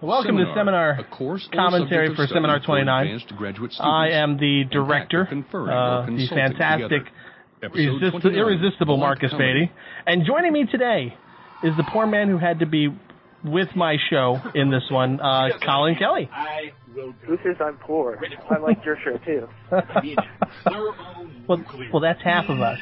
Welcome 0.00 0.36
to 0.36 0.44
Seminar 0.54 0.90
a 0.90 1.04
course 1.04 1.48
Commentary 1.52 2.14
for 2.14 2.28
Seminar 2.28 2.60
29. 2.60 3.06
advanced 3.06 3.36
graduate. 3.36 3.74
I 3.80 4.10
am 4.10 4.36
the 4.36 4.62
director, 4.70 5.22
actor 5.22 5.72
uh, 5.72 6.06
the 6.06 6.28
fantastic, 6.28 6.88
together. 6.88 7.10
Episode 7.64 8.02
resist- 8.02 8.26
irresistible 8.26 8.96
Marcus 8.96 9.32
Comedy. 9.32 9.66
Beatty. 9.66 9.72
And 10.06 10.24
joining 10.24 10.52
me 10.52 10.66
today 10.70 11.16
is 11.64 11.76
the 11.76 11.82
poor 11.92 12.06
man 12.06 12.28
who 12.28 12.38
had 12.38 12.60
to 12.60 12.66
be 12.66 12.94
with 13.44 13.74
my 13.74 13.96
show 14.08 14.36
in 14.54 14.70
this 14.70 14.84
one, 14.88 15.20
uh, 15.20 15.48
Colin 15.66 15.96
Kelly. 15.96 16.30
Who 16.94 17.36
says 17.42 17.56
I'm 17.60 17.76
poor? 17.78 18.20
I 18.50 18.58
like 18.58 18.84
your 18.84 18.98
show 19.04 19.18
too. 19.24 19.48
well, 21.48 21.64
well, 21.92 22.00
that's 22.00 22.22
half 22.22 22.48
of 22.48 22.60
us. 22.60 22.78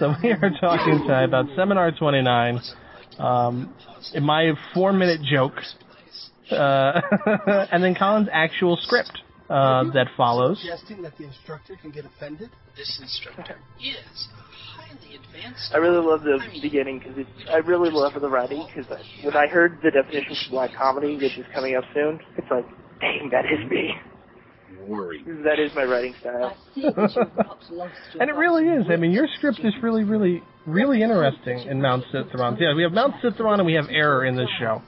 So 0.00 0.14
we 0.22 0.32
are 0.32 0.50
talking 0.60 0.98
tonight 0.98 1.24
about 1.24 1.46
Seminar 1.56 1.92
29. 1.92 2.60
Um, 3.18 3.74
in 4.12 4.22
my 4.22 4.52
four-minute 4.74 5.22
joke, 5.22 5.54
uh, 6.50 7.00
and 7.72 7.82
then 7.82 7.94
Colin's 7.94 8.28
actual 8.32 8.76
script 8.82 9.22
uh, 9.48 9.84
that 9.92 10.08
follows. 10.16 10.58
Suggesting 10.60 11.02
that 11.02 11.16
the 11.18 11.24
instructor 11.24 11.76
can 11.80 11.90
get 11.90 12.04
offended? 12.04 12.50
This 12.76 12.98
instructor 13.00 13.58
is 13.80 14.28
highly 14.76 15.16
advanced. 15.16 15.70
I 15.72 15.78
really 15.78 16.04
love 16.04 16.22
the 16.22 16.40
beginning 16.60 16.98
because 16.98 17.24
I 17.50 17.58
really 17.58 17.90
love 17.90 18.14
the 18.20 18.28
writing 18.28 18.66
because 18.66 18.90
when 19.22 19.36
I 19.36 19.46
heard 19.46 19.78
the 19.82 19.90
definition 19.90 20.36
for 20.46 20.50
black 20.50 20.70
comedy, 20.76 21.16
which 21.16 21.38
is 21.38 21.46
coming 21.54 21.76
up 21.76 21.84
soon, 21.94 22.20
it's 22.36 22.50
like, 22.50 22.66
dang, 23.00 23.30
that 23.32 23.44
is 23.46 23.70
me. 23.70 23.92
Worry. 24.86 25.24
That 25.44 25.58
is 25.58 25.72
my 25.74 25.84
writing 25.84 26.14
style. 26.20 26.56
And 26.76 28.30
it 28.30 28.34
really 28.34 28.66
is. 28.66 28.86
I 28.88 28.96
mean, 28.96 29.10
your 29.10 29.26
script 29.36 29.60
is 29.64 29.74
really, 29.82 30.04
really, 30.04 30.42
really 30.64 31.02
interesting 31.02 31.58
in 31.68 31.80
Mount 31.80 32.04
Citharon. 32.12 32.56
Yeah, 32.60 32.74
we 32.74 32.82
have 32.82 32.92
Mount 32.92 33.14
Citharon 33.22 33.54
and 33.54 33.66
we 33.66 33.74
have 33.74 33.86
Error 33.90 34.24
in 34.24 34.36
this 34.36 34.48
show. 34.60 34.82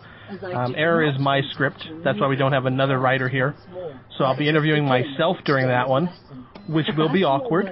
Um, 0.54 0.74
Error 0.76 1.04
is 1.04 1.18
my 1.18 1.40
script. 1.52 1.82
That's 2.04 2.20
why 2.20 2.26
we 2.28 2.36
don't 2.36 2.52
have 2.52 2.66
another 2.66 2.98
writer 2.98 3.28
here. 3.28 3.54
So 4.16 4.24
I'll 4.24 4.36
be 4.36 4.48
interviewing 4.48 4.84
myself 4.84 5.36
during 5.44 5.68
that 5.68 5.88
one, 5.88 6.08
which 6.68 6.86
will 6.96 7.08
be 7.12 7.24
awkward, 7.24 7.66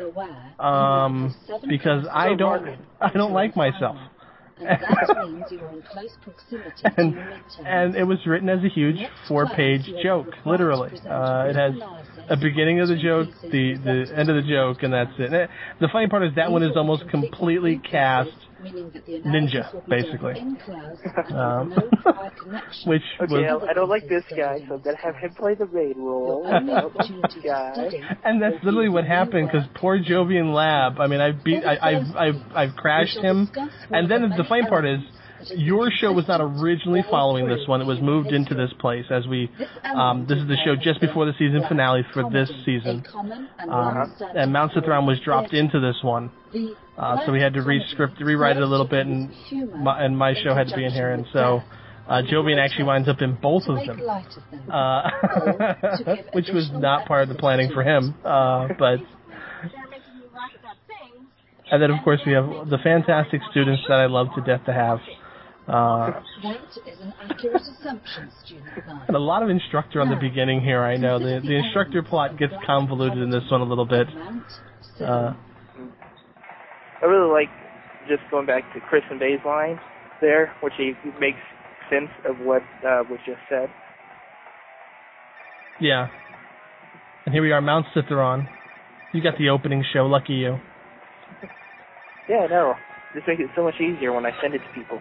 um, 0.58 1.34
because 1.68 2.06
I 2.12 2.34
don't, 2.34 2.78
I 3.00 3.10
don't 3.12 3.32
like 3.32 3.56
myself. 3.56 3.96
and, 6.96 7.14
and 7.66 7.94
it 7.94 8.04
was 8.04 8.18
written 8.26 8.48
as 8.48 8.64
a 8.64 8.68
huge 8.68 8.96
four-page 9.28 9.82
joke, 10.02 10.28
literally. 10.46 10.92
Uh, 11.06 11.46
it 11.50 11.56
has 11.56 11.74
a 12.30 12.36
beginning 12.38 12.80
of 12.80 12.88
the 12.88 12.96
joke, 12.96 13.28
the 13.42 13.74
the 13.84 14.12
end 14.16 14.30
of 14.30 14.36
the 14.42 14.48
joke, 14.48 14.82
and 14.82 14.94
that's 14.94 15.12
it. 15.18 15.30
And 15.30 15.48
the 15.78 15.88
funny 15.92 16.08
part 16.08 16.22
is 16.22 16.34
that 16.36 16.50
one 16.50 16.62
is 16.62 16.72
almost 16.74 17.06
completely 17.10 17.78
cast 17.90 18.30
ninja, 18.72 19.88
basically. 19.88 20.34
Um, 21.34 21.72
which 22.86 23.02
Okay, 23.20 23.32
was, 23.34 23.62
I, 23.66 23.70
I 23.70 23.72
don't 23.72 23.88
like 23.88 24.08
this 24.08 24.24
guy, 24.30 24.58
so 24.68 24.74
I'm 24.74 24.80
gonna 24.82 24.96
have 24.98 25.16
him 25.16 25.34
play 25.34 25.54
the 25.54 25.66
main 25.66 25.94
role. 25.96 26.46
I 26.46 26.60
don't 26.60 26.94
like 26.96 27.32
this 27.32 27.44
guy. 27.44 27.90
and 28.24 28.40
that's 28.40 28.62
literally 28.64 28.88
what 28.88 29.04
happened 29.04 29.48
because 29.50 29.66
poor 29.74 29.98
Jovian 29.98 30.54
Lab. 30.54 31.00
I 31.00 31.06
mean, 31.06 31.20
I 31.20 31.32
beat, 31.32 31.64
I, 31.64 31.76
I've, 31.76 32.16
I've, 32.16 32.42
I've 32.54 32.76
crashed 32.76 33.18
him, 33.18 33.50
and 33.90 34.10
then 34.10 34.30
the 34.36 34.44
funny 34.48 34.66
part 34.68 34.86
is. 34.86 35.00
Your 35.54 35.90
show 36.00 36.12
was 36.12 36.26
not 36.26 36.40
originally 36.40 37.04
following 37.08 37.46
this 37.46 37.68
one. 37.68 37.80
It 37.82 37.84
was 37.84 38.00
moved 38.00 38.32
into 38.32 38.54
this 38.54 38.70
place 38.80 39.04
as 39.10 39.26
we. 39.28 39.50
Um, 39.84 40.24
this 40.26 40.38
is 40.38 40.48
the 40.48 40.56
show 40.64 40.74
just 40.74 40.98
before 41.00 41.26
the 41.26 41.34
season 41.38 41.62
finale 41.68 42.04
for 42.14 42.28
this 42.30 42.50
season, 42.64 43.04
um, 43.68 44.12
and 44.34 44.50
Mount 44.52 44.72
Citharon 44.72 45.06
was 45.06 45.20
dropped 45.20 45.52
into 45.52 45.78
this 45.78 45.96
one. 46.02 46.30
Uh, 46.98 47.18
so 47.26 47.32
we 47.32 47.40
had 47.40 47.52
to 47.54 47.62
re-script, 47.62 48.20
rewrite 48.20 48.56
it 48.56 48.62
a 48.62 48.66
little 48.66 48.86
bit, 48.86 49.06
and 49.06 49.30
my, 49.78 50.02
and 50.02 50.16
my 50.16 50.34
show 50.42 50.54
had 50.54 50.68
to 50.68 50.76
be 50.76 50.84
in 50.84 50.92
here, 50.92 51.12
and 51.12 51.26
so 51.32 51.60
uh, 52.08 52.22
Jovian 52.22 52.58
actually 52.58 52.84
winds 52.84 53.08
up 53.08 53.20
in 53.20 53.34
both 53.34 53.64
of 53.68 53.84
them, 53.84 54.00
uh, 54.70 55.10
which 56.32 56.48
was 56.52 56.70
not 56.72 57.06
part 57.06 57.24
of 57.24 57.28
the 57.28 57.34
planning 57.34 57.70
for 57.72 57.82
him. 57.82 58.14
Uh, 58.24 58.68
but 58.78 59.00
and 61.70 61.82
then 61.82 61.90
of 61.90 62.02
course 62.04 62.20
we 62.24 62.32
have 62.32 62.68
the 62.70 62.78
fantastic 62.82 63.40
students 63.50 63.82
that 63.88 63.98
I 63.98 64.06
love 64.06 64.28
to 64.36 64.40
death 64.40 64.64
to 64.66 64.72
have. 64.72 64.98
Uh, 65.68 66.20
and 69.08 69.16
a 69.16 69.18
lot 69.18 69.42
of 69.42 69.50
instructor 69.50 70.00
on 70.00 70.08
the 70.08 70.16
beginning 70.16 70.60
here. 70.60 70.84
I 70.84 70.96
know 70.96 71.18
the 71.18 71.40
the 71.44 71.56
instructor 71.56 72.04
plot 72.04 72.38
gets 72.38 72.54
convoluted 72.64 73.18
in 73.18 73.30
this 73.30 73.42
one 73.50 73.62
a 73.62 73.64
little 73.64 73.84
bit. 73.84 74.06
Uh, 75.00 75.34
I 77.06 77.08
really 77.08 77.30
like 77.30 77.48
just 78.08 78.22
going 78.32 78.46
back 78.46 78.62
to 78.74 78.80
Chris 78.80 79.02
and 79.10 79.20
Bay's 79.20 79.38
line 79.46 79.78
there, 80.20 80.52
which 80.60 80.72
he 80.76 80.92
makes 81.20 81.38
sense 81.88 82.10
of 82.28 82.44
what 82.44 82.62
uh, 82.84 83.06
was 83.08 83.20
just 83.24 83.38
said. 83.48 83.68
yeah. 85.80 86.08
And 87.24 87.32
here 87.32 87.42
we 87.42 87.52
are, 87.52 87.60
Mount 87.60 87.86
Citharon. 87.94 88.48
You 89.12 89.22
got 89.22 89.38
the 89.38 89.50
opening 89.50 89.84
show. 89.92 90.06
Lucky 90.06 90.34
you. 90.34 90.58
Yeah, 92.28 92.38
I 92.38 92.46
know. 92.48 92.74
This 93.14 93.22
makes 93.28 93.40
it 93.40 93.50
so 93.54 93.62
much 93.62 93.74
easier 93.76 94.12
when 94.12 94.26
I 94.26 94.30
send 94.42 94.54
it 94.54 94.58
to 94.58 94.74
people. 94.74 95.00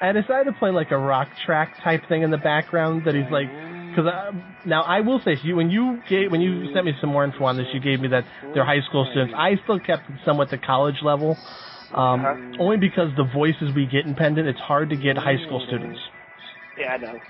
I 0.00 0.12
decided 0.12 0.44
to 0.44 0.52
play 0.58 0.70
like 0.70 0.92
a 0.92 0.98
rock 0.98 1.28
track 1.44 1.72
type 1.82 2.02
thing 2.08 2.22
in 2.22 2.30
the 2.30 2.38
background 2.38 3.02
that 3.06 3.14
he's 3.14 3.30
like, 3.32 3.48
because 3.96 4.34
now 4.64 4.82
I 4.82 5.00
will 5.00 5.20
say, 5.24 5.36
you 5.42 5.56
when 5.56 5.70
you 5.70 6.02
gave 6.08 6.30
when 6.30 6.40
you 6.40 6.72
sent 6.74 6.84
me 6.84 6.92
some 7.00 7.10
more 7.10 7.24
info 7.24 7.44
on 7.44 7.56
this, 7.56 7.66
you 7.72 7.80
gave 7.80 8.00
me 8.00 8.08
that 8.08 8.24
they're 8.54 8.64
high 8.64 8.82
school 8.88 9.06
students. 9.10 9.34
I 9.36 9.56
still 9.64 9.80
kept 9.80 10.10
it 10.10 10.16
somewhat 10.24 10.50
the 10.50 10.58
college 10.58 10.96
level, 11.02 11.38
um, 11.92 12.20
Uh-huh. 12.20 12.34
only 12.58 12.76
because 12.76 13.14
the 13.16 13.24
voices 13.24 13.72
we 13.74 13.86
get 13.86 14.04
in 14.04 14.14
Pendant, 14.14 14.46
it's 14.46 14.60
hard 14.60 14.90
to 14.90 14.96
get 14.96 15.16
high 15.16 15.38
school 15.46 15.60
students. 15.66 15.98
Yeah, 16.76 16.92
I 16.92 16.96
know. 16.98 17.20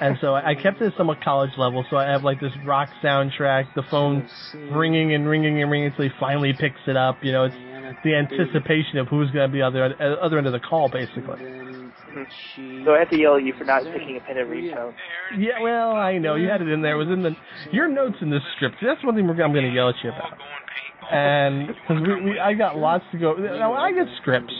And 0.00 0.16
so 0.22 0.34
I 0.34 0.54
kept 0.54 0.80
it 0.80 0.94
somewhat 0.96 1.22
college 1.22 1.52
level, 1.58 1.84
so 1.90 1.96
I 1.96 2.06
have 2.06 2.24
like 2.24 2.40
this 2.40 2.52
rock 2.64 2.88
soundtrack, 3.02 3.74
the 3.74 3.82
phone 3.90 4.28
ringing 4.72 5.12
and 5.14 5.28
ringing 5.28 5.60
and 5.60 5.70
ringing 5.70 5.88
until 5.88 6.04
he 6.04 6.10
finally 6.18 6.54
picks 6.58 6.80
it 6.86 6.96
up. 6.96 7.22
You 7.22 7.32
know, 7.32 7.44
it's 7.44 8.00
the 8.02 8.14
anticipation 8.14 8.98
of 8.98 9.08
who's 9.08 9.30
going 9.30 9.48
to 9.48 9.52
be 9.52 9.60
on 9.60 9.72
the 9.74 9.84
other, 9.84 10.18
other 10.22 10.38
end 10.38 10.46
of 10.46 10.54
the 10.54 10.60
call, 10.60 10.88
basically. 10.88 11.36
Mm-hmm. 12.14 12.84
So 12.84 12.92
I 12.92 12.98
have 13.00 13.10
to 13.10 13.18
yell 13.18 13.36
at 13.36 13.42
you 13.42 13.54
for 13.58 13.64
not 13.64 13.82
picking 13.84 14.16
a 14.16 14.20
pen 14.20 14.38
and 14.38 14.50
read 14.50 14.72
tone. 14.72 14.94
Yeah, 15.38 15.60
well, 15.60 15.92
I 15.92 16.18
know 16.18 16.36
you 16.36 16.48
had 16.48 16.62
it 16.62 16.68
in 16.68 16.82
there. 16.82 16.94
It 16.94 17.04
was 17.04 17.12
in 17.12 17.22
the 17.22 17.32
your 17.72 17.88
notes 17.88 18.16
in 18.20 18.30
this 18.30 18.42
script. 18.56 18.76
That's 18.82 19.02
one 19.04 19.14
thing 19.14 19.26
we're, 19.26 19.42
I'm 19.42 19.52
going 19.52 19.68
to 19.68 19.74
yell 19.74 19.88
at 19.88 19.96
you 20.02 20.10
about. 20.10 20.38
And 21.10 21.68
because 21.68 22.02
we, 22.02 22.30
we, 22.30 22.38
I 22.38 22.54
got 22.54 22.76
lots 22.76 23.04
to 23.12 23.18
go. 23.18 23.34
Now 23.34 23.74
I 23.74 23.92
get 23.92 24.06
scripts. 24.22 24.54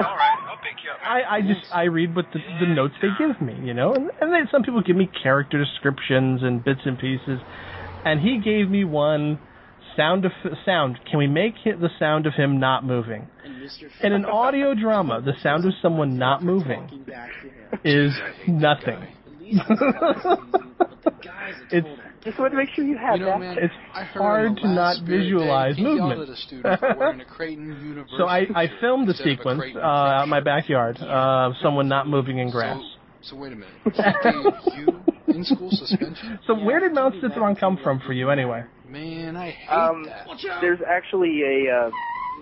All 0.00 0.16
right, 0.16 0.36
I'll 0.48 0.56
pick 0.58 0.84
you 0.84 0.90
up. 0.90 0.98
I, 1.02 1.36
I 1.36 1.40
just 1.40 1.72
I 1.72 1.84
read 1.84 2.14
what 2.14 2.26
the, 2.34 2.40
the 2.60 2.66
notes 2.66 2.94
they 3.00 3.08
give 3.18 3.40
me, 3.40 3.54
you 3.66 3.72
know, 3.72 3.94
and, 3.94 4.10
and 4.20 4.32
then 4.32 4.46
some 4.50 4.62
people 4.62 4.82
give 4.82 4.96
me 4.96 5.08
character 5.22 5.58
descriptions 5.58 6.42
and 6.42 6.62
bits 6.62 6.80
and 6.84 6.98
pieces, 6.98 7.40
and 8.04 8.20
he 8.20 8.38
gave 8.38 8.68
me 8.68 8.84
one 8.84 9.38
sound 9.98 10.24
of 10.24 10.32
sound. 10.64 10.98
Can 11.10 11.18
we 11.18 11.26
make 11.26 11.54
it 11.66 11.80
the 11.80 11.90
sound 11.98 12.26
of 12.26 12.32
him 12.34 12.58
not 12.60 12.84
moving? 12.84 13.26
In 14.02 14.12
an 14.12 14.24
audio 14.24 14.74
drama, 14.74 15.20
the 15.20 15.34
sound 15.42 15.64
of 15.66 15.72
someone 15.82 16.16
not 16.16 16.42
moving 16.42 17.04
is 17.84 18.12
nothing. 18.46 19.06
it's 21.70 21.86
Just 22.24 22.38
want 22.38 22.52
to 22.52 22.56
make 22.56 22.68
sure 22.74 22.84
you 22.84 22.96
have 22.98 23.16
You 23.18 23.26
know, 23.26 23.30
that. 23.32 23.40
man, 23.40 23.56
It's 23.60 23.74
hard 24.16 24.56
to 24.58 24.68
not 24.68 25.02
visualize 25.04 25.76
Day, 25.76 25.82
movement. 25.82 26.30
a 26.30 26.36
student 26.36 26.80
for 26.80 26.94
wearing 26.96 27.20
a 27.20 28.04
so 28.16 28.24
I 28.26 28.46
I 28.54 28.68
filmed 28.80 29.08
the 29.08 29.12
instead 29.12 29.26
of 29.28 29.32
a 29.32 29.38
sequence 29.38 29.62
uh, 29.76 29.80
out 29.80 30.24
in 30.24 30.30
my 30.30 30.38
shirt. 30.38 30.44
backyard 30.44 30.98
uh, 31.00 31.48
of 31.48 31.52
someone 31.62 31.88
not 31.88 32.08
moving 32.08 32.38
in 32.38 32.50
grass. 32.50 32.80
So, 33.22 33.30
so 33.30 33.36
wait 33.36 33.52
a 33.52 33.56
minute. 33.56 33.74
He 33.84 34.02
gave 34.22 34.78
you 34.78 35.02
in 35.28 35.44
school 35.44 35.70
suspension? 35.70 36.38
So 36.46 36.54
where 36.54 36.80
did 36.80 36.94
Mount 36.94 37.14
Citharon 37.22 37.58
come 37.58 37.78
from 37.82 38.00
for 38.06 38.12
you 38.12 38.30
anyway? 38.30 38.64
Man, 38.88 39.36
I 39.36 39.50
hate 39.50 39.68
Um, 39.76 40.04
that. 40.04 40.26
there's 40.60 40.80
actually 40.88 41.42
a 41.42 41.70
uh, 41.86 41.90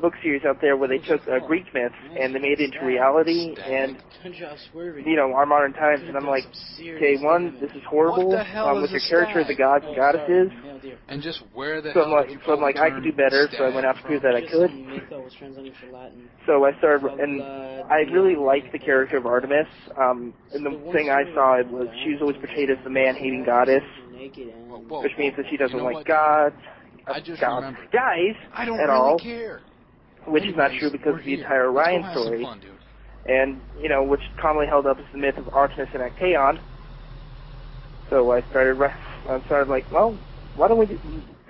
book 0.01 0.15
series 0.23 0.43
out 0.45 0.61
there 0.61 0.77
where 0.77 0.89
they 0.89 0.99
took 0.99 1.27
uh, 1.29 1.39
Greek 1.47 1.65
myths 1.75 1.95
and 2.19 2.35
they 2.35 2.39
made 2.39 2.61
it 2.61 2.73
into 2.75 2.85
reality 2.85 3.55
and 3.65 3.97
you 5.05 5.17
know 5.17 5.33
our 5.33 5.47
modern 5.47 5.73
times. 5.73 6.03
And 6.07 6.17
I'm 6.17 6.27
like, 6.27 6.45
okay, 6.81 7.17
one, 7.21 7.57
this 7.61 7.71
is 7.73 7.83
horrible. 7.89 8.29
What 8.29 8.39
the 8.39 8.45
hell 8.45 8.69
um, 8.69 8.83
with 8.83 8.91
your 8.91 9.01
character, 9.09 9.43
stag? 9.45 9.57
the 9.57 9.59
gods 9.59 9.85
and 9.87 9.97
goddesses. 9.97 10.49
And 11.09 11.23
just 11.23 11.43
where 11.55 11.81
the 11.83 11.93
So 11.95 12.05
hell 12.05 12.15
I'm 12.15 12.29
like, 12.29 12.39
so 12.45 12.53
I'm 12.53 12.61
like, 12.61 12.77
I 12.77 12.91
could 12.91 13.03
do 13.03 13.13
better. 13.13 13.49
So 13.57 13.65
I 13.65 13.75
went 13.75 13.87
out 13.87 13.97
to 13.97 14.03
prove 14.03 14.23
that 14.23 14.35
I 14.35 14.43
could. 14.43 14.71
So 16.47 16.65
I 16.65 16.77
started, 16.79 17.07
and 17.19 17.43
I 17.43 18.05
really 18.13 18.37
liked 18.37 18.73
the 18.73 18.79
character 18.79 19.17
of 19.17 19.27
Artemis. 19.27 19.67
Um, 19.99 20.33
and 20.53 20.65
the 20.65 20.93
thing 20.93 21.11
I 21.11 21.25
saw 21.35 21.63
was 21.65 21.89
she 22.05 22.13
was 22.13 22.21
always 22.21 22.37
portrayed 22.37 22.71
as 22.71 22.79
the 22.85 22.91
man-hating 22.91 23.45
goddess, 23.45 23.83
Whoa, 24.13 24.79
whoa, 24.79 25.03
which 25.03 25.13
means 25.19 25.37
that 25.37 25.47
she 25.51 25.57
doesn't 25.57 25.77
you 25.77 25.83
know 25.83 25.91
like 25.91 26.07
gods, 26.07 26.57
I 27.07 27.21
just 27.21 27.41
gods, 27.41 27.65
remembered. 27.65 27.91
guys 27.93 28.35
I 28.55 28.65
don't 28.65 28.79
at 28.81 28.85
really 28.89 28.95
all, 28.95 29.19
care. 29.19 29.61
Which 30.27 30.45
is 30.45 30.57
not 30.57 30.71
true 30.79 30.91
because 30.91 31.19
of 31.19 31.25
the 31.25 31.35
entire 31.35 31.71
Let's 31.73 31.89
Orion 31.89 32.11
story. 32.13 32.43
fun, 32.43 32.61
and 33.27 33.61
you 33.81 33.89
know, 33.89 34.03
which 34.05 34.21
commonly 34.41 34.67
held 34.67 34.87
up 34.87 34.99
as 34.99 35.05
the 35.13 35.19
myth 35.19 35.37
of 35.39 35.49
Artemis 35.53 35.89
and 35.95 36.03
Actaeon. 36.03 36.59
So 38.11 38.33
I 38.33 38.41
started, 38.51 38.81
I 39.29 39.45
started 39.47 39.69
like, 39.69 39.91
well, 39.91 40.17
why 40.55 40.69
don't 40.69 40.79
we 40.79 40.87
do- 40.87 40.99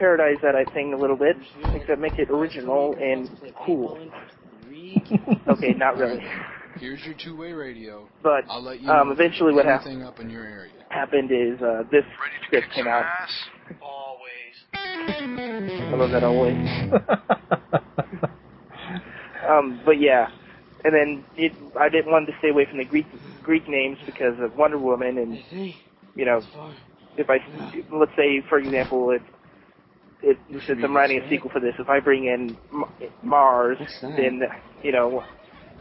parodize 0.01 0.41
that 0.43 0.55
I 0.57 0.65
thing 0.73 0.95
a 0.95 0.97
little 0.97 1.17
bit, 1.17 1.37
except 1.75 2.01
make 2.01 2.19
it 2.19 2.31
original 2.31 2.95
and 3.01 3.31
cool. 3.65 3.99
Okay, 5.49 5.73
not 5.75 5.97
really. 5.97 6.21
Here's 6.81 7.05
your 7.05 7.15
two-way 7.23 7.53
radio. 7.53 8.09
But 8.23 8.45
I'll 8.49 8.63
let 8.63 8.81
you 8.81 8.91
um, 8.91 9.13
eventually, 9.13 9.53
what 9.55 9.65
there's 9.65 9.79
hap- 9.79 9.87
anything 9.87 10.03
up 10.05 10.19
in 10.19 10.29
your 10.29 10.45
area. 10.45 10.73
happened 10.89 11.31
is 11.31 11.63
uh, 11.63 11.85
this 11.93 12.03
Ready 12.21 12.35
script 12.47 12.73
came 12.75 12.89
out. 12.89 13.05
ass? 13.05 13.31
Always. 13.81 14.55
I 14.75 15.95
love 15.95 16.11
that 16.11 16.25
always. 16.25 16.57
Um, 19.49 19.81
but 19.85 20.01
yeah, 20.01 20.29
and 20.85 20.95
then 20.95 21.25
it, 21.37 21.53
I 21.79 21.89
didn't 21.89 22.11
want 22.13 22.27
to 22.27 22.33
stay 22.39 22.51
away 22.51 22.67
from 22.67 22.79
the 22.79 22.85
Greek 22.85 23.07
Greek 23.43 23.69
names 23.69 23.99
because 24.05 24.39
of 24.41 24.57
Wonder 24.57 24.79
Woman, 24.79 25.19
and 25.19 25.39
you 26.15 26.25
know, 26.25 26.43
if 27.17 27.29
I 27.31 27.39
let's 27.93 28.13
say 28.17 28.43
for 28.49 28.59
example, 28.59 29.11
if 29.11 29.23
if 30.23 30.37
since 30.67 30.81
I'm 30.83 30.95
writing 30.97 31.21
a 31.23 31.29
sequel 31.29 31.51
for 31.51 31.61
this, 31.61 31.75
if 31.79 31.89
I 31.89 32.01
bring 32.01 32.25
in 32.27 32.57
M- 32.73 33.09
Mars, 33.23 33.79
then 34.03 34.43
you 34.83 34.93
know, 34.93 35.23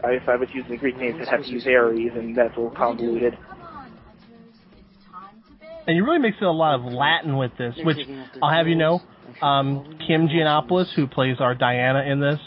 I- 0.04 0.12
if 0.12 0.30
I 0.30 0.36
was 0.36 0.50
using 0.54 0.72
the 0.72 0.78
Greek 0.78 0.98
names, 0.98 1.16
I'd 1.20 1.28
have 1.28 1.44
to 1.44 1.50
use 1.50 1.66
Ares, 1.66 2.12
and 2.16 2.36
that's 2.36 2.56
a 2.56 2.60
little 2.60 2.76
convoluted. 2.76 3.38
Come 3.50 3.62
on, 3.62 3.92
hunters. 4.04 4.56
It's 4.78 5.06
time 5.12 5.42
to 5.48 5.54
bed. 5.60 5.84
And 5.88 5.96
you 5.98 6.04
really 6.06 6.20
mix 6.20 6.38
in 6.40 6.46
a 6.46 6.52
lot 6.52 6.76
of 6.76 6.86
Latin 6.86 7.38
with 7.38 7.52
this, 7.58 7.76
which 7.84 7.98
I'll 8.42 8.52
have 8.52 8.68
you 8.68 8.76
know, 8.76 9.02
um, 9.42 9.98
Kim 10.06 10.28
Giannopoulos, 10.28 10.94
who 10.96 11.08
plays 11.08 11.38
our 11.40 11.56
Diana 11.56 12.04
in 12.04 12.20
this, 12.20 12.40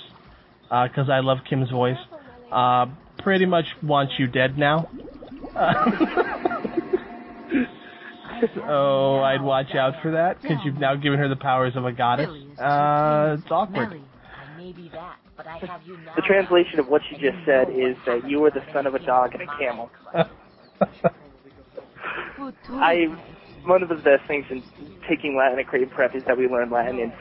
because 0.69 1.09
I 1.11 1.20
love 1.20 1.38
Kim's 1.49 1.70
voice, 1.70 1.99
uh, 2.53 2.87
pretty 3.19 3.47
much 3.47 3.67
wants 3.82 4.15
you 4.19 4.26
dead 4.26 4.59
now. 4.59 4.88
oh, 8.69 9.20
I'd 9.20 9.43
watch 9.43 9.75
out 9.75 9.94
for 10.03 10.12
that, 10.12 10.41
because 10.41 10.59
you've 10.65 10.79
now 10.79 10.94
given 10.94 11.19
her 11.19 11.29
the 11.29 11.37
powers 11.37 11.75
of 11.76 11.85
a 11.85 11.93
goddess. 11.93 12.29
Uh, 12.59 13.37
it's 13.38 13.50
awkward. 13.50 14.00
I 14.32 14.56
may 14.56 14.73
be 14.73 14.88
that, 14.93 15.17
but 15.37 15.47
I 15.47 15.59
have 15.59 15.82
you 15.87 15.97
now. 15.99 16.15
The 16.17 16.23
translation 16.23 16.79
of 16.79 16.88
what 16.88 17.03
she 17.09 17.17
just 17.17 17.38
said 17.44 17.69
is 17.70 17.97
that 18.06 18.29
you 18.29 18.44
are 18.44 18.50
the 18.50 18.65
son 18.73 18.87
of 18.87 18.94
a 18.94 18.99
dog 18.99 19.35
and 19.35 19.43
a 19.43 19.59
camel. 19.59 19.91
I 22.70 23.06
one 23.65 23.82
of 23.82 23.88
the 23.88 23.97
best 23.97 24.26
things 24.26 24.47
in 24.50 24.62
taking 25.09 25.37
Latin 25.37 25.59
at 25.59 25.67
Creative 25.67 25.93
Prep 25.93 26.15
is 26.15 26.23
that 26.26 26.38
we 26.38 26.47
learn 26.47 26.70
Latin 26.70 26.99
in 26.99 27.12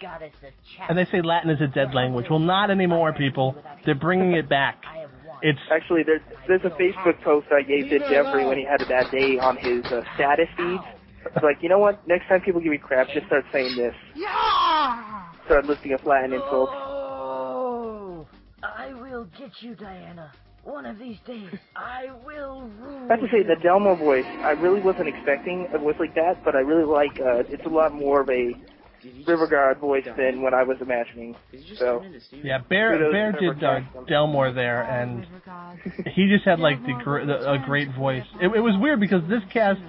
full. 0.00 0.08
Diana, 0.08 0.18
goddess 0.18 0.34
of 0.42 0.52
chat. 0.76 0.86
And 0.88 0.98
they 0.98 1.04
say 1.10 1.22
Latin 1.22 1.50
is 1.50 1.60
a 1.60 1.66
dead 1.66 1.94
language. 1.94 2.26
Well, 2.30 2.38
not 2.38 2.70
anymore, 2.70 3.12
people. 3.12 3.54
They're 3.84 3.94
bringing 3.94 4.32
it 4.32 4.48
back. 4.48 4.82
I 4.86 4.98
have 4.98 5.10
won. 5.26 5.38
It's 5.42 5.58
Actually, 5.70 6.02
there's 6.04 6.22
there's 6.48 6.64
a 6.64 6.70
Facebook 6.70 7.22
post 7.22 7.46
I 7.52 7.62
gave 7.62 7.90
to 7.90 7.98
Jeffrey 7.98 8.46
when 8.46 8.58
he 8.58 8.64
had 8.64 8.80
a 8.82 8.86
bad 8.86 9.10
day 9.10 9.38
on 9.38 9.56
his 9.56 9.84
uh, 9.86 10.02
status 10.14 10.48
feeds. 10.56 10.82
It's 11.34 11.42
like, 11.42 11.58
you 11.60 11.68
know 11.68 11.78
what? 11.78 12.06
Next 12.06 12.28
time 12.28 12.40
people 12.40 12.60
give 12.60 12.70
me 12.70 12.78
crap, 12.78 13.08
just 13.08 13.26
start 13.26 13.44
saying 13.52 13.76
this. 13.76 13.94
Start 15.46 15.66
listing 15.66 15.92
off 15.92 16.06
Latin 16.06 16.32
insults. 16.32 16.72
Oh, 16.74 18.26
I 18.62 18.92
will 18.94 19.26
get 19.38 19.50
you, 19.60 19.74
Diana. 19.74 20.32
One 20.62 20.86
of 20.86 20.98
these 20.98 21.18
days, 21.26 21.48
I 21.76 22.06
will 22.24 22.68
rule. 22.80 23.06
I 23.08 23.14
have 23.14 23.20
to 23.20 23.28
say, 23.30 23.42
the 23.44 23.54
Delmore 23.62 23.96
voice, 23.96 24.24
I 24.24 24.50
really 24.52 24.80
wasn't 24.80 25.08
expecting 25.08 25.68
a 25.72 25.78
voice 25.78 25.96
like 26.00 26.14
that, 26.16 26.42
but 26.44 26.56
I 26.56 26.60
really 26.60 26.84
like. 26.84 27.20
Uh, 27.20 27.44
it's 27.48 27.64
a 27.66 27.68
lot 27.68 27.94
more 27.94 28.20
of 28.22 28.28
a 28.30 28.52
Riverguard 29.26 29.78
voice 29.78 30.06
than 30.16 30.42
what 30.42 30.54
I 30.54 30.62
was 30.62 30.78
imagining. 30.80 31.36
So. 31.78 32.04
yeah, 32.32 32.58
Bear 32.58 32.92
Kudos 32.96 33.12
Bear 33.12 33.32
did 33.32 33.64
uh, 33.64 33.80
Delmore 34.08 34.52
there, 34.52 34.82
and 34.82 35.26
he 36.14 36.28
just 36.28 36.44
had 36.44 36.60
like 36.60 36.80
the, 36.84 36.92
gr- 37.02 37.24
the 37.24 37.52
a 37.52 37.58
great 37.58 37.94
voice. 37.94 38.24
It, 38.40 38.46
it 38.46 38.60
was 38.60 38.74
weird 38.80 39.00
because 39.00 39.22
this 39.28 39.42
cast, 39.52 39.80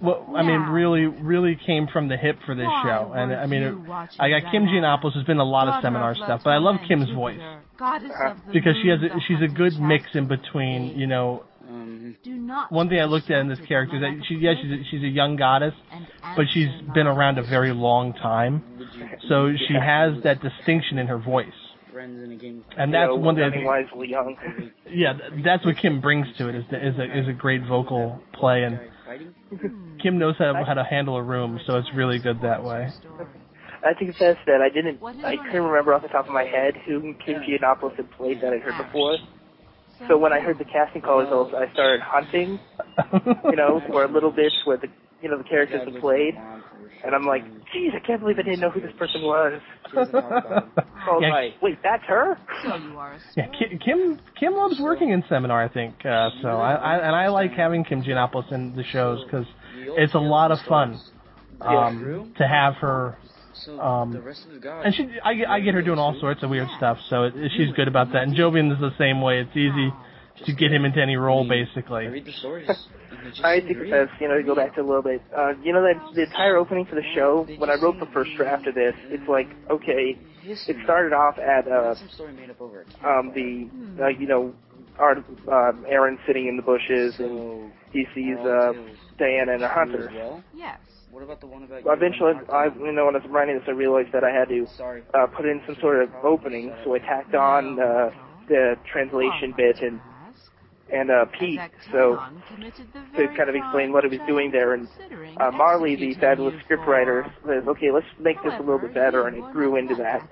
well, 0.00 0.32
I 0.36 0.42
mean, 0.42 0.60
really, 0.62 1.06
really 1.06 1.58
came 1.66 1.86
from 1.92 2.08
the 2.08 2.16
hip 2.16 2.38
for 2.46 2.54
this 2.54 2.68
show, 2.84 3.12
and 3.14 3.32
I 3.32 3.46
mean, 3.46 3.62
it, 3.62 3.74
I 4.18 4.30
got 4.30 4.50
Kim 4.52 4.66
Giannopoulos 4.66 5.14
has 5.14 5.24
been 5.24 5.38
a 5.38 5.44
lot 5.44 5.68
of 5.68 5.82
seminar 5.82 6.14
stuff, 6.14 6.42
but 6.44 6.50
I 6.50 6.58
love 6.58 6.76
Kim's 6.86 7.10
voice. 7.10 7.40
Because 8.52 8.74
she 8.82 8.88
has 8.88 9.00
a, 9.02 9.08
she's 9.26 9.40
a 9.42 9.48
good 9.48 9.80
mix 9.80 10.04
in 10.14 10.28
between, 10.28 10.98
you 10.98 11.06
know. 11.06 11.44
Um, 11.80 12.16
one 12.70 12.88
thing 12.88 13.00
I 13.00 13.04
looked 13.04 13.30
at 13.30 13.40
in 13.40 13.48
this 13.48 13.58
character 13.66 13.96
is 13.96 14.02
that 14.02 14.24
she, 14.28 14.34
yeah, 14.36 14.54
she's 14.60 14.70
a, 14.70 14.84
she's 14.90 15.02
a 15.02 15.08
young 15.08 15.36
goddess, 15.36 15.74
but 16.36 16.46
she's 16.52 16.68
been 16.94 17.06
around 17.06 17.38
a 17.38 17.42
very 17.42 17.72
long 17.72 18.12
time, 18.14 18.62
so 19.28 19.52
she 19.68 19.74
has 19.74 20.22
that 20.24 20.40
distinction 20.42 20.98
in 20.98 21.06
her 21.06 21.18
voice. 21.18 21.48
And 22.76 22.94
that's 22.94 23.10
you 23.10 23.16
know, 23.16 23.16
one 23.16 23.34
thing. 23.34 23.44
I 23.44 23.48
nothing 23.48 23.60
think, 23.60 23.92
wisely 23.92 24.72
yeah, 24.90 25.12
that's 25.44 25.64
what 25.66 25.76
Kim 25.76 26.00
brings 26.00 26.26
to 26.38 26.48
it 26.48 26.54
is 26.54 26.64
the, 26.70 26.76
is 26.76 26.98
a 26.98 27.18
is 27.18 27.28
a 27.28 27.32
great 27.32 27.62
vocal 27.66 28.20
play, 28.32 28.62
and 28.62 28.78
Kim 30.02 30.18
knows 30.18 30.36
how 30.38 30.54
how 30.64 30.74
to 30.74 30.84
handle 30.84 31.16
a 31.16 31.22
room, 31.22 31.60
so 31.66 31.76
it's 31.76 31.88
really 31.94 32.18
good 32.18 32.40
that 32.42 32.62
way. 32.62 32.88
I 33.82 33.94
think 33.94 34.10
it's 34.10 34.18
best 34.18 34.40
that 34.46 34.60
I 34.60 34.68
didn't, 34.68 35.02
I 35.24 35.36
couldn't 35.36 35.62
remember 35.62 35.94
off 35.94 36.02
the 36.02 36.08
top 36.08 36.26
of 36.26 36.32
my 36.32 36.44
head 36.44 36.74
who 36.86 37.14
Kim 37.24 37.40
Giannopoulos 37.40 37.96
had 37.96 38.10
played 38.12 38.42
that 38.42 38.52
I'd 38.52 38.60
heard 38.60 38.76
before. 38.84 39.16
So 40.08 40.18
when 40.18 40.32
I 40.32 40.40
heard 40.40 40.58
the 40.58 40.64
casting 40.64 41.02
call 41.02 41.18
results, 41.18 41.54
I 41.54 41.72
started 41.72 42.00
hunting, 42.02 42.58
you 43.50 43.56
know, 43.56 43.82
for 43.90 44.04
a 44.04 44.12
little 44.12 44.30
bit 44.30 44.52
where 44.64 44.76
the, 44.76 44.88
you 45.22 45.28
know, 45.28 45.38
the 45.38 45.44
characters 45.44 45.82
had 45.84 46.00
played. 46.00 46.34
And 47.04 47.14
I'm 47.14 47.26
like, 47.26 47.44
geez, 47.72 47.92
I 47.94 48.04
can't 48.06 48.20
believe 48.20 48.38
I 48.38 48.42
didn't 48.42 48.60
know 48.60 48.70
who 48.70 48.80
this 48.80 48.92
person 48.98 49.22
was. 49.22 49.60
So 49.92 51.12
I 51.12 51.20
Yeah. 51.20 51.30
like, 51.30 51.54
wait, 51.62 51.78
that's 51.82 52.04
her? 52.04 52.38
Yeah, 53.36 53.46
Kim 53.84 54.18
Kim 54.38 54.54
loves 54.54 54.80
working 54.80 55.10
in 55.10 55.22
seminar, 55.28 55.62
I 55.62 55.68
think. 55.68 55.94
Uh, 56.04 56.30
so 56.42 56.48
I, 56.48 56.74
I 56.74 56.96
and 56.96 57.14
I 57.14 57.28
like 57.28 57.52
having 57.52 57.84
Kim 57.84 58.02
Giannopoulos 58.02 58.50
in 58.52 58.74
the 58.74 58.82
shows 58.92 59.24
because 59.24 59.46
it's 59.96 60.14
a 60.14 60.18
lot 60.18 60.50
of 60.50 60.58
fun 60.68 61.00
um, 61.60 62.32
to 62.38 62.46
have 62.46 62.74
her. 62.76 63.16
Um, 63.80 64.12
and 64.84 64.94
she, 64.94 65.08
I, 65.24 65.34
get- 65.34 65.48
I 65.48 65.60
get 65.60 65.74
her 65.74 65.82
doing 65.82 65.98
all 65.98 66.18
sorts 66.20 66.42
of 66.42 66.50
weird 66.50 66.68
stuff, 66.76 66.98
so 67.08 67.24
it, 67.24 67.34
she's 67.56 67.72
good 67.76 67.88
about 67.88 68.12
that. 68.12 68.22
And 68.24 68.34
Jovian 68.36 68.72
is 68.72 68.78
the 68.80 68.92
same 68.98 69.20
way. 69.20 69.40
It's 69.40 69.56
easy 69.56 69.92
to 70.46 70.52
get 70.54 70.72
him 70.72 70.84
into 70.84 71.00
any 71.02 71.16
role, 71.16 71.46
basically. 71.48 72.06
I 73.44 73.60
think 73.60 73.76
it 73.76 73.90
says, 73.90 74.08
you 74.20 74.28
know, 74.28 74.36
to 74.38 74.42
go 74.42 74.54
back 74.54 74.74
to 74.76 74.80
a 74.80 74.86
little 74.86 75.02
bit, 75.02 75.20
uh, 75.36 75.52
you 75.62 75.72
know, 75.74 75.82
that 75.82 76.14
the 76.14 76.22
entire 76.22 76.56
opening 76.56 76.86
for 76.86 76.94
the 76.94 77.02
show, 77.14 77.44
when 77.58 77.68
I 77.68 77.74
wrote 77.74 77.98
the 78.00 78.06
first 78.14 78.30
draft 78.36 78.66
of 78.66 78.74
this, 78.74 78.94
it's 79.10 79.28
like, 79.28 79.48
okay, 79.70 80.16
it 80.68 80.76
started 80.84 81.12
off 81.12 81.38
at, 81.38 81.66
uh, 81.70 81.94
um, 83.04 83.32
the, 83.34 83.68
uh, 84.02 84.08
you 84.08 84.26
know, 84.26 84.54
Art, 84.98 85.18
um, 85.48 85.84
Aaron 85.88 86.18
sitting 86.26 86.46
in 86.48 86.56
the 86.56 86.62
bushes 86.62 87.14
and 87.18 87.28
he 87.92 88.06
sees, 88.14 88.36
uh, 88.38 88.72
Diana 89.18 89.52
and 89.54 89.62
a 89.62 89.68
hunter. 89.68 90.10
Yes. 90.54 90.78
What 91.10 91.24
about 91.24 91.40
the 91.40 91.46
one 91.46 91.64
about 91.64 91.84
Well, 91.84 91.94
eventually, 91.94 92.32
I, 92.52 92.66
you 92.66 92.92
know, 92.92 93.06
when 93.06 93.16
I 93.16 93.18
was 93.18 93.28
writing 93.30 93.58
this, 93.58 93.64
I 93.66 93.72
realized 93.72 94.12
that 94.12 94.22
I 94.22 94.30
had 94.30 94.48
to, 94.48 94.66
Sorry. 94.76 95.02
uh, 95.12 95.26
put 95.26 95.44
in 95.44 95.60
some 95.66 95.76
sort 95.80 96.02
of 96.02 96.10
opening, 96.22 96.72
so 96.84 96.94
I 96.94 96.98
tacked 96.98 97.34
on, 97.34 97.80
uh, 97.80 98.10
the 98.48 98.76
translation 98.92 99.52
bit 99.56 99.80
and, 99.80 100.00
and, 100.92 101.10
uh, 101.10 101.24
Pete, 101.38 101.60
so, 101.90 102.18
to 103.16 103.26
kind 103.36 103.48
of 103.48 103.54
explain 103.54 103.92
what 103.92 104.04
he 104.04 104.16
was 104.16 104.26
doing 104.26 104.50
there. 104.50 104.74
And 104.74 104.88
uh, 105.40 105.50
Marley, 105.50 105.96
the 105.96 106.14
fabulous 106.14 106.54
scriptwriter, 106.68 107.24
says, 107.46 107.66
"Okay, 107.66 107.90
let's 107.92 108.06
make 108.18 108.42
this 108.42 108.54
a 108.56 108.62
little 108.62 108.78
bit 108.78 108.94
better," 108.94 109.28
and 109.28 109.36
it 109.36 109.52
grew 109.52 109.76
into 109.76 109.94
that. 109.96 110.28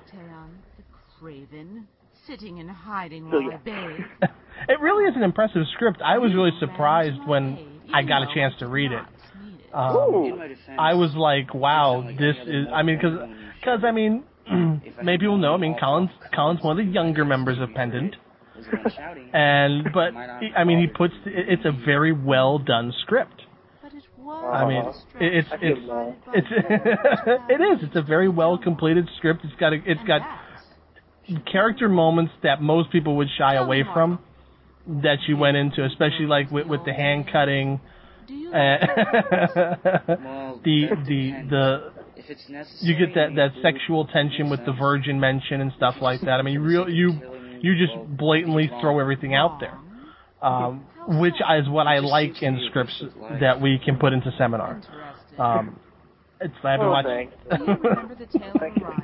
Craven, 1.21 1.87
sitting 2.27 2.59
and 2.59 2.71
hiding 2.71 3.31
So, 3.31 3.41
while 3.41 3.53
I 3.53 3.61
yeah. 3.67 4.29
It 4.69 4.81
really 4.81 5.05
is 5.05 5.17
an 5.17 5.23
impressive 5.23 5.63
script. 5.75 6.01
I 6.05 6.19
was 6.19 6.35
really 6.35 6.51
surprised 6.59 7.25
when 7.27 7.81
I 7.95 8.03
got 8.03 8.23
a 8.23 8.35
chance 8.35 8.55
to 8.59 8.67
read 8.67 8.93
it. 8.93 9.03
Um, 9.73 10.41
I 10.79 10.95
was 10.95 11.11
like, 11.15 11.53
wow, 11.55 12.03
this 12.19 12.37
is. 12.47 12.67
I 12.73 12.83
mean, 12.83 12.97
because 12.97 13.19
because 13.61 13.81
I 13.85 13.93
mean, 13.93 14.23
maybe 15.03 15.25
you'll 15.25 15.39
know. 15.39 15.55
I 15.55 15.59
mean, 15.59 15.77
Colin's 15.79 16.11
Colin's 16.35 16.63
one 16.63 16.79
of 16.79 16.87
the 16.87 16.91
younger 16.93 17.25
members 17.25 17.59
of 17.61 17.75
Pendant, 17.75 18.15
and 19.33 19.85
but 19.93 20.15
I 20.57 20.65
mean, 20.65 20.79
he 20.81 20.87
puts 20.87 21.15
it's 21.27 21.65
a 21.65 21.73
very 21.85 22.13
well 22.13 22.59
done 22.59 22.93
script. 23.03 23.43
But 23.83 23.93
it 23.95 24.03
was 24.19 24.55
I 24.55 24.67
mean, 24.69 24.85
it- 25.21 25.45
it's 25.45 25.49
it's 25.61 25.81
it's 26.35 26.49
it 27.51 27.61
is. 27.61 27.89
It's 27.89 27.97
a 27.97 28.03
very 28.03 28.29
well 28.29 28.59
completed 28.59 29.09
script. 29.19 29.41
It's 29.45 29.55
got 29.61 29.73
a, 29.73 29.77
it's 29.85 30.03
got 30.07 30.23
character 31.51 31.89
moments 31.89 32.33
that 32.43 32.63
most 32.63 32.91
people 32.91 33.17
would 33.17 33.29
shy 33.37 33.55
away 33.57 33.85
from 33.93 34.19
that 35.03 35.19
you 35.29 35.37
went 35.37 35.57
into, 35.59 35.85
especially 35.85 36.25
like 36.27 36.51
with, 36.51 36.67
with 36.67 36.81
the 36.87 36.93
hand 36.95 37.27
cutting, 37.31 37.79
Do 38.29 38.35
you 38.35 38.51
uh, 38.51 38.53
the 40.65 40.89
the 41.07 41.33
the 41.49 41.93
If 42.17 42.29
it's 42.29 42.47
necessary, 42.49 42.93
you 42.93 43.07
get 43.07 43.15
that 43.15 43.35
that 43.37 43.51
sexual 43.63 44.07
tension 44.07 44.51
with 44.51 44.65
the 44.67 44.73
virgin 44.73 45.19
mention 45.19 45.63
and 45.63 45.73
stuff 45.77 45.95
like 46.03 46.21
that. 46.21 46.39
I 46.39 46.43
mean, 46.43 46.55
you 46.55 46.61
real 46.61 46.89
you 46.89 47.13
you 47.63 47.75
just 47.79 47.95
blatantly 48.19 48.71
throw 48.81 48.99
everything 48.99 49.35
out 49.35 49.61
there, 49.61 49.79
um, 50.43 50.85
which 51.21 51.35
is 51.35 51.69
what 51.71 51.87
I 51.87 52.01
like 52.01 52.43
in 52.43 52.61
scripts 52.69 53.03
that 53.41 53.61
we 53.61 53.81
can 53.83 53.97
put 53.99 54.13
into 54.13 54.31
seminar. 54.37 54.83
Um, 55.39 55.81
it's 56.41 56.55
I've 56.63 56.81
been 56.81 56.89
watching. 56.89 57.31
Do 57.51 57.57
you 57.65 57.75
remember 57.75 58.15
the 58.15 58.27
tale 58.39 58.53
of 58.55 58.63
Orion? 58.63 59.03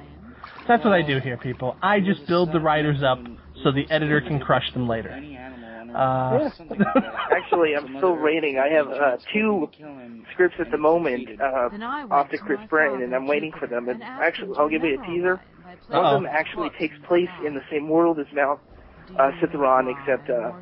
That's 0.69 0.85
what 0.85 0.93
I 0.93 1.03
do 1.03 1.19
here, 1.21 1.37
people. 1.37 1.77
I 1.83 2.01
just 2.01 2.27
build 2.27 2.53
the 2.53 2.61
writers 2.61 3.03
up 3.03 3.19
so 3.63 3.73
the 3.73 3.91
editor 3.91 4.21
can 4.21 4.39
crush 4.39 4.71
them 4.75 4.89
later. 4.89 5.11
Uh, 5.95 6.51
Actually, 7.31 7.75
I'm 7.77 7.97
still 7.99 8.17
rating. 8.17 8.59
I 8.59 8.69
have 8.69 8.89
uh, 8.89 9.17
two 9.33 9.69
scripts 10.33 10.57
at 10.59 10.71
the 10.71 10.79
moment 10.79 11.41
uh, 11.41 11.69
Then 11.69 11.83
I 11.83 12.01
went 12.01 12.13
off 12.13 12.31
to 12.31 12.37
to 12.37 12.43
Chris 12.43 12.59
my 12.71 12.87
and 12.87 13.15
I'm 13.15 13.27
waiting 13.27 13.53
for 13.59 13.67
them. 13.67 13.89
And 13.89 14.03
and 14.03 14.03
actually, 14.03 14.57
I'll 14.59 14.69
give 14.69 14.83
you 14.83 14.95
a 14.95 14.99
memorize 14.99 15.17
teaser. 15.17 15.41
by 15.89 15.97
One 15.97 16.05
of 16.07 16.23
them 16.23 16.31
actually 16.31 16.71
takes 16.79 16.97
place 17.07 17.31
in 17.47 17.55
the 17.55 17.63
same 17.71 17.89
world 17.89 18.19
as 18.19 18.27
Mount 18.35 18.61
uh, 19.19 19.31
Citheron, 19.41 19.89
except 19.89 20.29
uh, 20.31 20.53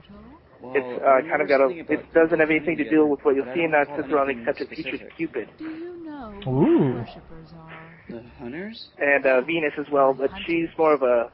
it's 0.75 1.03
uh, 1.03 1.29
kind 1.29 1.41
of 1.43 1.49
got 1.49 1.61
a. 1.61 1.69
It 1.71 2.13
doesn't 2.13 2.39
have 2.39 2.51
anything 2.51 2.77
to 2.77 2.89
do 2.89 3.07
with 3.07 3.21
what 3.25 3.35
you'll 3.35 3.53
see 3.55 3.63
in 3.63 3.71
that 3.73 3.89
Citheron, 3.89 4.29
except 4.39 4.61
it 4.61 4.69
features 4.69 5.01
Cupid 5.17 5.49
Do 5.59 5.65
you 5.65 6.05
know 6.05 6.41
Ooh. 6.47 6.65
who 6.65 6.89
the 6.93 6.99
worshippers 7.01 7.49
are? 7.59 7.73
The 8.11 8.23
hunters? 8.39 8.89
and 8.99 9.25
uh, 9.27 9.41
Venus 9.41 9.73
as 9.79 9.87
well, 9.91 10.13
but 10.13 10.31
she's 10.47 10.69
more 10.77 10.93
of 10.93 11.03
a 11.03 11.31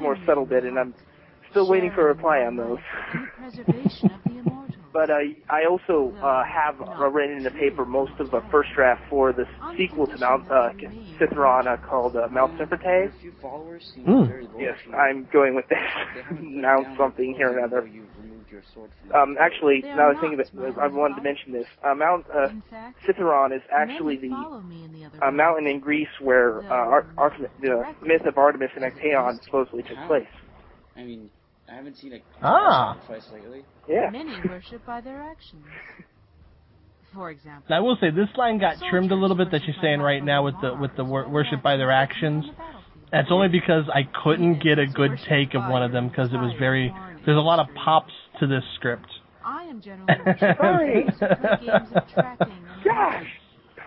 more 0.00 0.16
subtle 0.26 0.46
bit, 0.46 0.64
and 0.64 0.78
I'm 0.78 0.94
still 1.52 1.68
waiting 1.68 1.90
for 1.94 2.02
a 2.02 2.14
reply 2.14 2.40
on 2.40 2.56
those. 2.56 2.78
preservation 3.38 4.10
of 4.10 4.24
the 4.24 4.38
immortals. 4.38 4.58
But 4.92 5.08
uh, 5.08 5.14
I 5.48 5.64
also 5.64 6.12
uh, 6.20 6.44
have 6.44 6.76
uh, 6.82 7.08
written 7.08 7.38
in 7.38 7.44
the 7.44 7.50
paper 7.50 7.86
most 7.86 8.12
of 8.20 8.30
the 8.30 8.42
first 8.50 8.68
draft 8.74 9.00
for 9.08 9.32
the 9.32 9.46
sequel 9.74 10.06
to 10.06 10.18
Mount 10.18 10.50
uh, 10.50 10.68
Citheron 11.18 11.66
uh, 11.66 11.78
called 11.88 12.14
uh, 12.14 12.28
Mount 12.30 12.58
Sympathy. 12.58 12.84
A 13.08 13.10
few 13.18 13.32
followers 13.40 13.90
seem 13.94 14.04
Mm. 14.04 14.48
Yes. 14.60 14.76
I'm 14.94 15.26
going 15.32 15.54
with 15.54 15.64
this. 15.70 15.78
They 16.14 16.36
Mount 16.60 16.88
something 16.98 17.32
here 17.34 17.48
or 17.48 17.52
even 17.52 17.64
another. 17.64 17.80
though 17.80 17.86
you've 17.86 18.04
removed 18.20 18.52
your 18.52 18.60
sword 18.74 18.90
from 19.00 19.16
Um, 19.18 19.36
actually, 19.40 19.80
They 19.80 19.88
now 19.88 20.10
are 20.10 20.14
I 20.14 20.20
think 20.20 20.34
of 20.34 20.40
it, 20.40 20.50
I 20.78 20.88
wanted 20.88 21.16
to 21.16 21.22
mention 21.22 21.52
this. 21.52 21.66
Uh, 21.82 21.94
Mount 21.94 22.26
uh, 22.28 22.48
in 22.50 22.62
fact, 22.70 22.98
Citheron 23.06 23.56
is 23.56 23.62
actually 23.74 24.16
the 24.18 24.28
follow 24.28 24.60
me 24.60 24.84
in 24.84 24.92
the 24.92 25.06
other 25.06 25.24
uh, 25.24 25.30
mountain 25.30 25.66
in 25.66 25.80
Greece 25.80 26.12
where 26.20 26.60
uh, 26.70 26.74
Ar- 26.74 27.06
Artemis, 27.16 27.50
the 27.62 27.82
myth 28.02 28.26
of 28.26 28.36
Artemis 28.36 28.72
and 28.76 28.84
Actaeon 28.84 29.42
supposedly 29.42 29.84
took 29.84 29.96
place. 30.06 30.28
I 30.94 31.04
mean, 31.04 31.30
I 31.70 31.74
haven't 31.74 31.96
seen 31.96 32.12
like 32.12 32.24
Ah. 32.42 32.96
sacrifice 33.00 33.30
lately. 33.32 33.64
Yeah. 33.88 34.10
Many 34.10 34.34
worship 34.48 34.84
by 34.86 35.00
their 35.00 35.22
actions. 35.22 35.64
For 37.14 37.30
example, 37.30 37.64
Now, 37.68 37.76
I 37.76 37.80
will 37.80 37.96
say 38.00 38.10
this 38.10 38.28
line 38.36 38.58
got 38.58 38.76
trimmed 38.88 39.12
a 39.12 39.14
little 39.14 39.36
bit 39.36 39.50
that 39.50 39.60
she's 39.66 39.74
saying 39.82 40.00
right 40.00 40.24
now 40.24 40.44
with 40.44 40.54
the 40.62 40.74
with 40.74 40.96
the 40.96 41.04
wor- 41.04 41.28
worship 41.28 41.62
by 41.62 41.76
their 41.76 41.90
actions. 41.90 42.44
That's 43.10 43.28
only 43.30 43.48
because 43.48 43.84
I 43.92 44.04
couldn't 44.24 44.62
get 44.62 44.78
a 44.78 44.86
good 44.86 45.18
take 45.28 45.52
of 45.54 45.62
one 45.70 45.82
of 45.82 45.92
them 45.92 46.08
because 46.08 46.32
it 46.32 46.38
was 46.38 46.52
very. 46.58 46.92
There's 47.26 47.36
a 47.36 47.40
lot 47.40 47.58
of 47.58 47.66
pops 47.74 48.12
to 48.40 48.46
this 48.46 48.64
script. 48.76 49.06
I 49.44 49.64
am 49.64 49.80
generally 49.82 50.38
Sorry. 50.40 51.04
by 51.04 51.10
those 51.10 51.18
who 51.20 51.36
play 51.36 51.66
games 51.66 51.88
of 51.94 52.08
tracking 52.14 52.46
and 52.48 52.84
Gosh. 52.84 53.26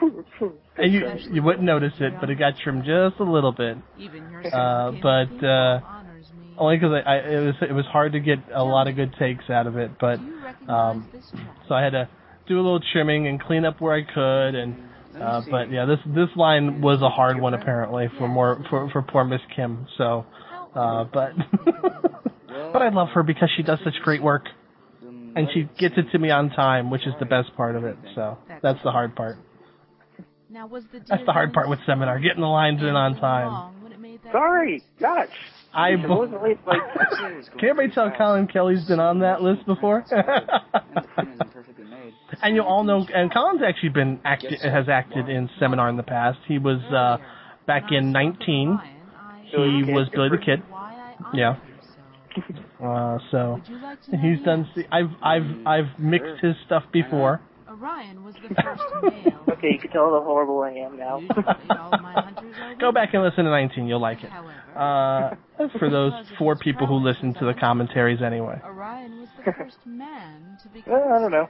And 0.77 0.91
you 0.93 1.07
you 1.31 1.41
wouldn't 1.41 1.63
notice 1.63 1.93
it, 2.01 2.13
but 2.19 2.29
it 2.29 2.35
got 2.37 2.53
trimmed 2.61 2.83
just 2.83 3.17
a 3.19 3.23
little 3.23 3.53
bit. 3.53 3.77
Even 3.97 4.29
your 4.29 4.41
Uh, 4.53 4.91
but 5.01 5.31
uh, 5.43 5.79
honors 5.81 5.83
me. 5.83 5.94
Only 6.57 6.77
because 6.77 6.91
I, 7.05 7.09
I 7.09 7.15
it 7.17 7.45
was 7.45 7.55
it 7.69 7.73
was 7.73 7.85
hard 7.85 8.13
to 8.13 8.19
get 8.19 8.39
a 8.53 8.63
lot 8.63 8.87
of 8.87 8.95
good 8.95 9.13
takes 9.19 9.49
out 9.49 9.67
of 9.67 9.77
it, 9.77 9.91
but 9.99 10.17
Do 10.17 10.25
you 10.25 10.43
recognize 10.43 10.95
um, 10.95 11.09
so 11.67 11.75
I 11.75 11.83
had 11.83 11.91
to 11.91 12.09
do 12.47 12.55
a 12.55 12.63
little 12.63 12.81
trimming 12.91 13.27
and 13.27 13.41
clean 13.41 13.65
up 13.65 13.81
where 13.81 13.93
I 13.93 14.01
could, 14.03 14.55
and 14.55 14.75
uh, 15.19 15.41
but 15.49 15.71
yeah, 15.71 15.85
this 15.85 15.99
this 16.07 16.29
line 16.35 16.81
was 16.81 17.01
a 17.01 17.09
hard 17.09 17.39
one 17.39 17.53
apparently 17.53 18.07
for 18.17 18.27
more 18.27 18.63
for 18.69 18.89
for 18.91 19.01
poor 19.01 19.23
Miss 19.23 19.41
Kim. 19.55 19.87
So, 19.97 20.25
uh, 20.75 21.05
but 21.05 21.31
but 21.65 22.81
I 22.81 22.89
love 22.89 23.09
her 23.13 23.23
because 23.23 23.49
she 23.55 23.63
does 23.63 23.79
such 23.83 23.95
great 24.03 24.21
work, 24.21 24.45
and 25.01 25.47
she 25.53 25.69
gets 25.79 25.95
it 25.97 26.11
to 26.11 26.19
me 26.19 26.31
on 26.31 26.49
time, 26.49 26.89
which 26.89 27.05
is 27.07 27.13
the 27.19 27.25
best 27.25 27.55
part 27.55 27.75
of 27.75 27.83
it. 27.83 27.97
So 28.15 28.37
that's 28.61 28.79
the 28.83 28.91
hard 28.91 29.15
part. 29.15 29.37
Now, 30.49 30.67
was 30.67 30.83
the 30.93 30.99
That's 30.99 31.25
the 31.25 31.33
hard 31.33 31.51
part 31.51 31.69
with 31.69 31.79
seminar, 31.85 32.19
getting 32.19 32.39
the 32.39 32.47
lines 32.47 32.79
in 32.81 32.95
on 32.95 33.19
time. 33.19 33.75
Sorry. 34.31 34.83
Gosh. 34.99 35.29
I 35.73 35.89
It 35.89 36.07
wasn't 36.07 36.41
late, 36.41 36.57
like, 36.65 36.79
can 37.57 37.69
everybody 37.69 37.93
tell 37.93 38.09
Colin 38.17 38.47
Kelly's 38.47 38.85
been 38.85 39.01
on 39.01 39.19
that 39.19 39.41
list 39.41 39.65
before? 39.65 40.05
and 42.41 42.55
you 42.55 42.61
all 42.61 42.85
know, 42.85 43.05
and 43.13 43.31
Colin's 43.33 43.61
actually 43.61 43.89
been 43.89 44.21
acti- 44.23 44.57
has 44.63 44.87
acted 44.87 45.27
in 45.27 45.49
seminar 45.59 45.89
in 45.89 45.97
the 45.97 46.03
past. 46.03 46.39
He 46.47 46.59
was 46.59 46.79
uh, 46.93 47.17
back 47.67 47.91
in 47.91 48.13
19. 48.13 48.79
He 49.43 49.57
was 49.91 50.07
Billy 50.13 50.29
the 50.29 50.37
Kid. 50.37 50.63
Yeah. 51.33 51.57
Uh, 52.81 53.17
so 53.31 53.61
he's 54.21 54.39
done. 54.45 54.67
I've 54.91 55.11
I've 55.21 55.65
I've 55.65 55.99
mixed 55.99 56.41
his 56.41 56.55
stuff 56.65 56.83
before. 56.91 57.41
Orion 57.81 58.23
was 58.23 58.35
the 58.35 58.53
first 58.55 58.83
male. 59.03 59.39
Okay, 59.55 59.71
you 59.71 59.79
can 59.79 59.91
tell 59.91 60.09
how 60.09 60.21
horrible 60.23 60.61
I 60.61 60.71
am 60.71 60.97
now. 60.97 61.21
Go 62.79 62.91
back 62.91 63.13
and 63.13 63.23
listen 63.23 63.45
to 63.45 63.49
19. 63.49 63.87
You'll 63.87 64.01
like 64.01 64.19
it. 64.23 64.29
Uh, 64.75 65.31
for 65.79 65.89
those 65.89 66.13
four 66.37 66.57
people 66.57 66.87
who 66.87 66.95
listen 66.95 67.33
to 67.35 67.45
the 67.45 67.53
commentaries 67.53 68.21
anyway. 68.21 68.59
Orion 68.65 69.21
was 69.21 69.29
the 69.37 69.51
first 69.57 69.77
man 69.85 70.57
to 70.61 70.69
become. 70.69 70.93
Well, 70.93 71.13
I 71.13 71.19
don't 71.19 71.31
know. 71.31 71.47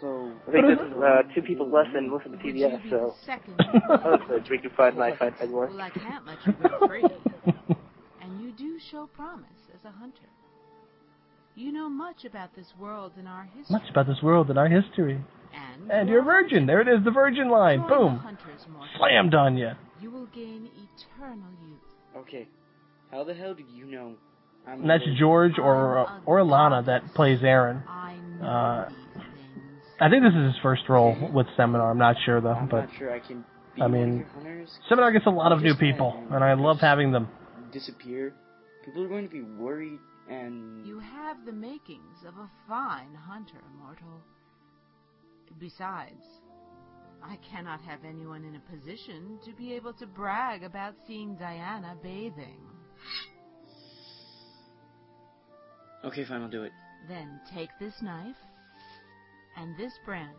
So 0.00 0.32
I 0.46 0.52
think 0.52 0.66
this 0.66 0.86
is 0.86 0.94
uh, 1.02 1.34
two 1.34 1.42
people 1.42 1.68
less 1.68 1.86
than 1.92 2.12
listen 2.12 2.32
to 2.32 2.38
PBS, 2.38 2.90
so 2.90 3.14
Second. 3.24 3.54
oh, 3.88 4.18
so 4.28 4.40
we 4.50 4.58
can 4.58 4.70
find 4.76 4.96
my 4.96 5.16
find 5.16 5.34
February. 5.36 5.70
Well, 5.70 5.80
I 5.80 5.90
can't 5.90 6.26
let 6.26 6.38
you 6.46 6.52
go 6.52 6.86
free. 6.86 7.04
and 8.20 8.40
you 8.40 8.52
do 8.52 8.78
show 8.90 9.06
promise 9.06 9.48
as 9.74 9.84
a 9.84 9.90
hunter. 9.90 10.28
You 11.56 11.72
know 11.72 11.88
much 11.88 12.24
about 12.24 12.54
this 12.54 12.66
world 12.78 13.12
and 13.16 13.26
our 13.26 13.44
history. 13.44 13.72
Much 13.72 13.90
about 13.90 14.06
this 14.06 14.22
world 14.22 14.50
and 14.50 14.58
our 14.58 14.68
history. 14.68 15.20
And, 15.54 15.90
And 15.90 16.08
you're 16.08 16.20
a 16.20 16.24
virgin. 16.24 16.66
There 16.66 16.80
it 16.80 16.88
is, 16.88 17.04
the 17.04 17.10
virgin 17.10 17.48
line. 17.48 17.86
Boom. 17.88 18.22
Slammed 18.96 19.34
on 19.34 19.56
you. 19.56 19.70
You 20.00 20.10
will 20.10 20.26
gain 20.26 20.68
eternal 20.76 21.48
youth. 21.62 21.78
Okay, 22.16 22.48
how 23.10 23.24
the 23.24 23.34
hell 23.34 23.54
do 23.54 23.64
you 23.72 23.86
know? 23.86 24.14
I'm 24.66 24.80
And 24.82 24.90
that's 24.90 25.04
a- 25.06 25.14
George 25.18 25.58
or 25.58 26.08
or 26.26 26.44
Lana 26.44 26.82
that 26.82 27.14
plays 27.14 27.42
Aaron. 27.42 27.82
I 27.88 28.16
Uh. 28.42 28.88
I 30.00 30.08
think 30.10 30.22
this 30.22 30.32
is 30.34 30.52
his 30.54 30.62
first 30.62 30.88
role 30.88 31.16
with 31.32 31.46
Seminar. 31.56 31.90
I'm 31.90 31.98
not 31.98 32.16
sure 32.24 32.40
though, 32.40 32.52
I'm 32.52 32.68
but 32.68 32.82
not 32.82 32.90
sure 32.98 33.12
I 33.12 33.18
can. 33.18 33.44
Be 33.74 33.82
I 33.82 33.88
mean, 33.88 34.18
your 34.18 34.26
hunters. 34.34 34.78
Seminar 34.88 35.10
gets 35.12 35.26
a 35.26 35.30
lot 35.30 35.50
of 35.52 35.60
new 35.62 35.74
people, 35.74 36.22
and 36.30 36.44
I 36.44 36.52
love 36.54 36.78
having 36.80 37.10
them. 37.12 37.28
Disappear. 37.72 38.32
People 38.84 39.02
are 39.04 39.08
going 39.08 39.24
to 39.26 39.32
be 39.32 39.42
worried 39.42 39.98
and. 40.30 40.86
You 40.86 41.00
have 41.00 41.44
the 41.44 41.52
makings 41.52 42.24
of 42.26 42.34
a 42.36 42.48
fine 42.68 43.14
hunter, 43.14 43.58
mortal. 43.82 44.22
Besides, 45.58 46.24
I 47.22 47.36
cannot 47.50 47.80
have 47.82 48.04
anyone 48.04 48.44
in 48.44 48.56
a 48.56 48.76
position 48.76 49.38
to 49.44 49.52
be 49.52 49.74
able 49.74 49.92
to 49.94 50.06
brag 50.06 50.62
about 50.62 50.94
seeing 51.06 51.36
Diana 51.36 51.96
bathing. 52.02 52.60
Okay, 56.04 56.24
fine, 56.24 56.42
I'll 56.42 56.48
do 56.48 56.62
it. 56.62 56.72
Then 57.08 57.40
take 57.54 57.70
this 57.80 57.94
knife 58.02 58.36
and 59.56 59.76
this 59.76 59.92
branch. 60.04 60.36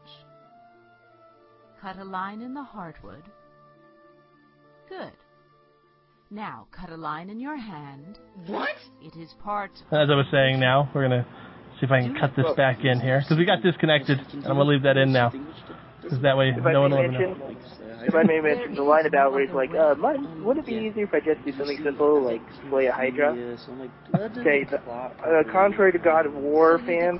Cut 1.81 1.97
a 1.97 2.03
line 2.03 2.41
in 2.41 2.53
the 2.53 2.65
heartwood. 2.65 3.23
Good. 4.87 5.13
Now 6.31 6.67
cut 6.71 6.89
a 6.91 6.97
line 6.97 7.29
in 7.29 7.39
your 7.39 7.57
hand. 7.57 8.19
What? 8.47 8.75
It 9.01 9.15
is 9.17 9.33
part 9.43 9.71
As 9.91 10.09
I 10.09 10.15
was 10.15 10.27
saying, 10.31 10.59
now 10.59 10.89
we're 10.93 11.01
gonna 11.01 11.25
see 11.79 11.85
if 11.85 11.91
I 11.91 12.01
can 12.01 12.15
cut 12.19 12.35
this 12.35 12.45
back 12.55 12.83
in 12.83 12.99
here 12.99 13.21
because 13.21 13.37
we 13.37 13.45
got 13.45 13.61
disconnected, 13.61 14.19
and 14.19 14.45
I'm 14.45 14.57
gonna 14.57 14.63
leave 14.63 14.83
that 14.83 14.97
in 14.97 15.11
now. 15.11 15.31
Because 16.01 16.21
that 16.21 16.37
way 16.37 16.49
If 16.55 16.65
I 16.65 16.73
no 16.73 16.81
one 16.81 16.91
may 16.91 16.97
will 16.97 17.03
ever 17.03 17.11
know. 17.11 17.35
mention, 17.35 17.57
if 18.07 18.15
I 18.15 18.23
may 18.23 18.39
mention 18.39 18.75
the 18.75 18.83
line 18.83 19.05
about 19.05 19.31
where 19.31 19.45
he's 19.45 19.53
like, 19.53 19.71
uh, 19.75 19.95
might, 19.95 20.19
wouldn't 20.41 20.65
it 20.65 20.69
be 20.69 20.87
easier 20.87 21.03
if 21.03 21.13
I 21.13 21.19
just 21.19 21.43
do 21.45 21.51
something 21.57 21.79
simple 21.83 22.21
like 22.23 22.41
slay 22.69 22.87
a 22.87 22.91
Hydra? 22.91 23.35
Yes, 23.35 23.65
I'm 23.69 23.79
like, 23.79 23.91
that 24.11 24.29
doesn't 24.29 24.41
Okay, 24.41 24.63
the, 24.63 24.77
uh, 24.79 25.43
contrary 25.51 25.91
to 25.91 25.99
God 25.99 26.25
of 26.25 26.33
War 26.33 26.79
So 26.79 26.85
fans, 26.85 27.19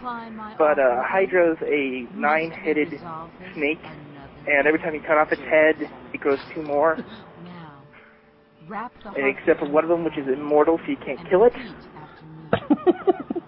but 0.58 0.80
uh, 0.80 0.84
offer, 0.84 1.04
Hydra's 1.08 1.58
a 1.62 2.08
nine-headed 2.16 3.00
snake, 3.54 3.84
and 4.48 4.66
every 4.66 4.80
time 4.80 4.94
you 4.96 5.02
cut 5.02 5.18
off 5.18 5.32
its 5.32 5.42
head, 5.42 5.76
it 6.14 6.22
grows 6.22 6.40
two 6.56 6.64
more. 6.64 6.98
Now, 7.44 7.84
wrap 8.68 8.94
the 9.04 9.10
And 9.12 9.38
except 9.38 9.60
for 9.60 9.70
one 9.70 9.84
of 9.84 9.90
them, 9.90 10.04
which 10.04 10.18
is 10.18 10.28
immortal, 10.28 10.80
so 10.84 10.90
you 10.90 10.98
can't 10.98 11.20
kill 11.30 11.44
it. 11.44 11.54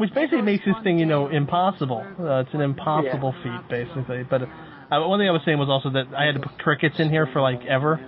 Which 0.00 0.14
basically 0.14 0.40
makes 0.40 0.64
this 0.64 0.76
thing, 0.82 0.98
you 0.98 1.04
know, 1.04 1.28
impossible. 1.28 2.02
Uh, 2.18 2.40
it's 2.40 2.54
an 2.54 2.62
impossible 2.62 3.34
feat, 3.42 3.68
basically. 3.68 4.22
But 4.22 4.42
uh, 4.42 5.06
one 5.06 5.20
thing 5.20 5.28
I 5.28 5.30
was 5.30 5.42
saying 5.44 5.58
was 5.58 5.68
also 5.68 5.90
that 5.90 6.16
I 6.16 6.24
had 6.24 6.36
to 6.36 6.40
put 6.40 6.58
crickets 6.58 6.96
in 6.98 7.10
here 7.10 7.28
for 7.34 7.42
like 7.42 7.60
ever. 7.68 8.00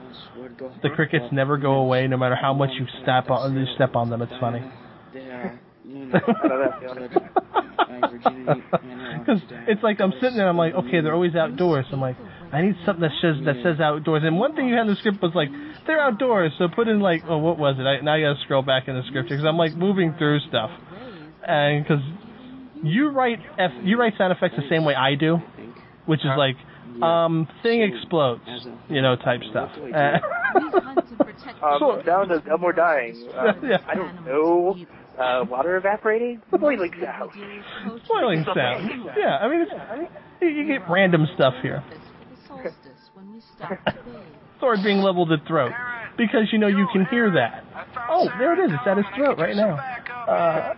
The 0.82 0.88
crickets 0.88 1.26
never 1.32 1.58
go 1.58 1.74
away, 1.74 2.06
no 2.06 2.16
matter 2.16 2.34
how 2.34 2.54
much 2.54 2.70
you 2.80 2.86
step 3.02 3.28
on 3.28 3.54
you 3.54 3.66
step 3.74 3.94
on 3.94 4.08
them. 4.08 4.22
It's 4.22 4.32
funny. 4.40 4.62
Because 9.22 9.40
it's 9.68 9.82
like 9.82 10.00
I'm 10.00 10.12
sitting 10.20 10.36
there, 10.36 10.48
I'm 10.48 10.56
like, 10.56 10.74
okay, 10.74 11.00
they're 11.00 11.14
always 11.14 11.34
outdoors. 11.34 11.86
I'm 11.92 12.00
like, 12.00 12.16
I 12.52 12.62
need 12.62 12.74
something 12.84 13.02
that 13.02 13.12
says 13.20 13.36
that 13.44 13.56
says 13.62 13.80
outdoors. 13.80 14.22
And 14.24 14.38
one 14.38 14.56
thing 14.56 14.68
you 14.68 14.74
had 14.74 14.86
in 14.86 14.88
the 14.88 14.96
script 14.96 15.22
was 15.22 15.32
like, 15.34 15.48
they're 15.86 16.00
outdoors. 16.00 16.52
So 16.58 16.68
put 16.68 16.88
in 16.88 17.00
like, 17.00 17.22
oh, 17.28 17.38
what 17.38 17.58
was 17.58 17.76
it? 17.78 17.82
I, 17.82 18.00
now 18.00 18.14
I 18.14 18.20
gotta 18.20 18.40
scroll 18.44 18.62
back 18.62 18.88
in 18.88 18.94
the 18.94 19.02
script 19.08 19.28
because 19.28 19.44
I'm 19.44 19.56
like 19.56 19.76
moving 19.76 20.14
through 20.18 20.40
stuff, 20.48 20.70
because 21.42 22.02
you 22.82 23.10
write 23.10 23.38
F, 23.58 23.70
you 23.82 23.98
write 23.98 24.14
sound 24.16 24.32
effects 24.32 24.54
the 24.56 24.68
same 24.68 24.84
way 24.84 24.94
I 24.94 25.14
do, 25.14 25.38
which 26.06 26.20
is 26.20 26.30
like, 26.36 26.56
um, 27.02 27.48
thing 27.62 27.82
explodes, 27.82 28.42
you 28.88 29.02
know, 29.02 29.16
type 29.16 29.40
stuff. 29.50 29.70
Uh, 29.94 30.18
Um, 31.62 32.02
down 32.04 32.28
to 32.28 32.42
Elmore 32.50 32.72
dying. 32.72 33.28
Uh, 33.34 33.52
Yeah. 33.62 33.78
I 33.86 33.94
don't 33.94 34.24
know. 34.24 34.76
Uh, 35.18 35.44
water 35.48 35.76
evaporating? 35.76 36.42
Boiling 36.50 36.92
sound. 37.00 37.30
Boiling 38.08 38.44
sound. 38.44 38.90
Yeah, 39.16 39.38
I 39.38 39.48
mean, 39.48 39.60
it's, 39.62 40.10
you, 40.40 40.48
you 40.48 40.66
get 40.66 40.88
random 40.90 41.26
stuff 41.34 41.54
here. 41.62 41.84
Sword 44.60 44.80
being 44.82 44.98
leveled 44.98 45.30
at 45.32 45.46
throat. 45.46 45.72
Because, 46.16 46.52
you 46.52 46.58
know, 46.58 46.68
you 46.68 46.86
can 46.92 47.06
hear 47.06 47.30
that. 47.32 47.64
Oh, 48.08 48.28
there 48.38 48.52
it 48.54 48.64
is. 48.64 48.72
It's 48.74 48.86
at 48.86 48.96
his 48.96 49.06
throat 49.16 49.38
right 49.38 49.56
now. 49.56 49.76
Uh, 50.28 50.74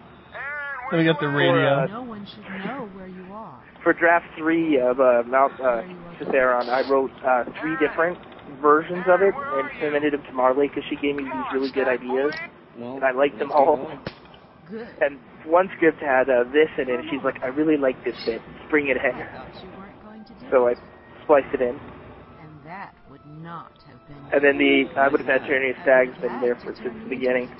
then 0.90 1.00
we 1.00 1.04
got 1.04 1.20
the 1.20 1.28
radio. 1.28 1.86
No 1.86 2.02
one 2.02 2.26
should 2.26 2.44
know 2.64 2.88
where 2.94 3.08
you 3.08 3.32
are. 3.32 3.62
For 3.82 3.92
draft 3.92 4.26
three 4.38 4.78
of 4.80 4.98
uh, 5.00 5.22
Mount 5.26 5.52
uh, 5.60 5.82
Citheron, 6.18 6.68
I 6.68 6.88
wrote 6.88 7.10
uh, 7.24 7.44
three 7.60 7.76
different 7.78 8.18
versions 8.60 9.04
of 9.08 9.20
it 9.22 9.34
and 9.36 9.68
submitted 9.80 10.12
them 10.14 10.22
to 10.24 10.32
Marley 10.32 10.68
because 10.68 10.84
she 10.88 10.96
gave 10.96 11.16
me 11.16 11.24
these 11.24 11.52
really 11.52 11.70
good 11.70 11.88
ideas, 11.88 12.32
Well, 12.78 12.96
and 12.96 13.04
I 13.04 13.10
liked 13.12 13.38
them 13.38 13.52
all. 13.52 13.90
Good. 14.70 14.88
And 15.02 15.18
one 15.44 15.68
script 15.76 16.00
had 16.00 16.30
uh, 16.30 16.44
this 16.44 16.68
in 16.78 16.88
it, 16.88 17.00
and 17.00 17.10
she's 17.10 17.22
like, 17.22 17.42
"I 17.42 17.48
really 17.48 17.76
like 17.76 18.02
this 18.04 18.16
bit. 18.24 18.40
Bring 18.70 18.88
it 18.88 18.96
I 18.96 19.08
in." 19.08 19.14
thought 19.14 19.62
you 19.62 19.68
weren't 19.76 20.02
going 20.02 20.24
to 20.24 20.32
do 20.32 20.46
So 20.50 20.68
I 20.68 20.74
spliced 21.22 21.52
it 21.52 21.60
in. 21.60 21.78
And 22.40 22.50
that 22.64 22.94
would 23.10 23.20
not 23.42 23.72
have 23.86 24.00
been. 24.08 24.16
And 24.32 24.42
then 24.42 24.56
the 24.56 24.88
I 24.98 25.08
would 25.08 25.20
have 25.20 25.28
had 25.28 25.46
Tyranny 25.46 25.70
of 25.70 25.76
Stags 25.82 26.16
been 26.22 26.40
there 26.40 26.56
for 26.56 26.74
since 26.74 26.94
the 27.02 27.08
beginning. 27.08 27.50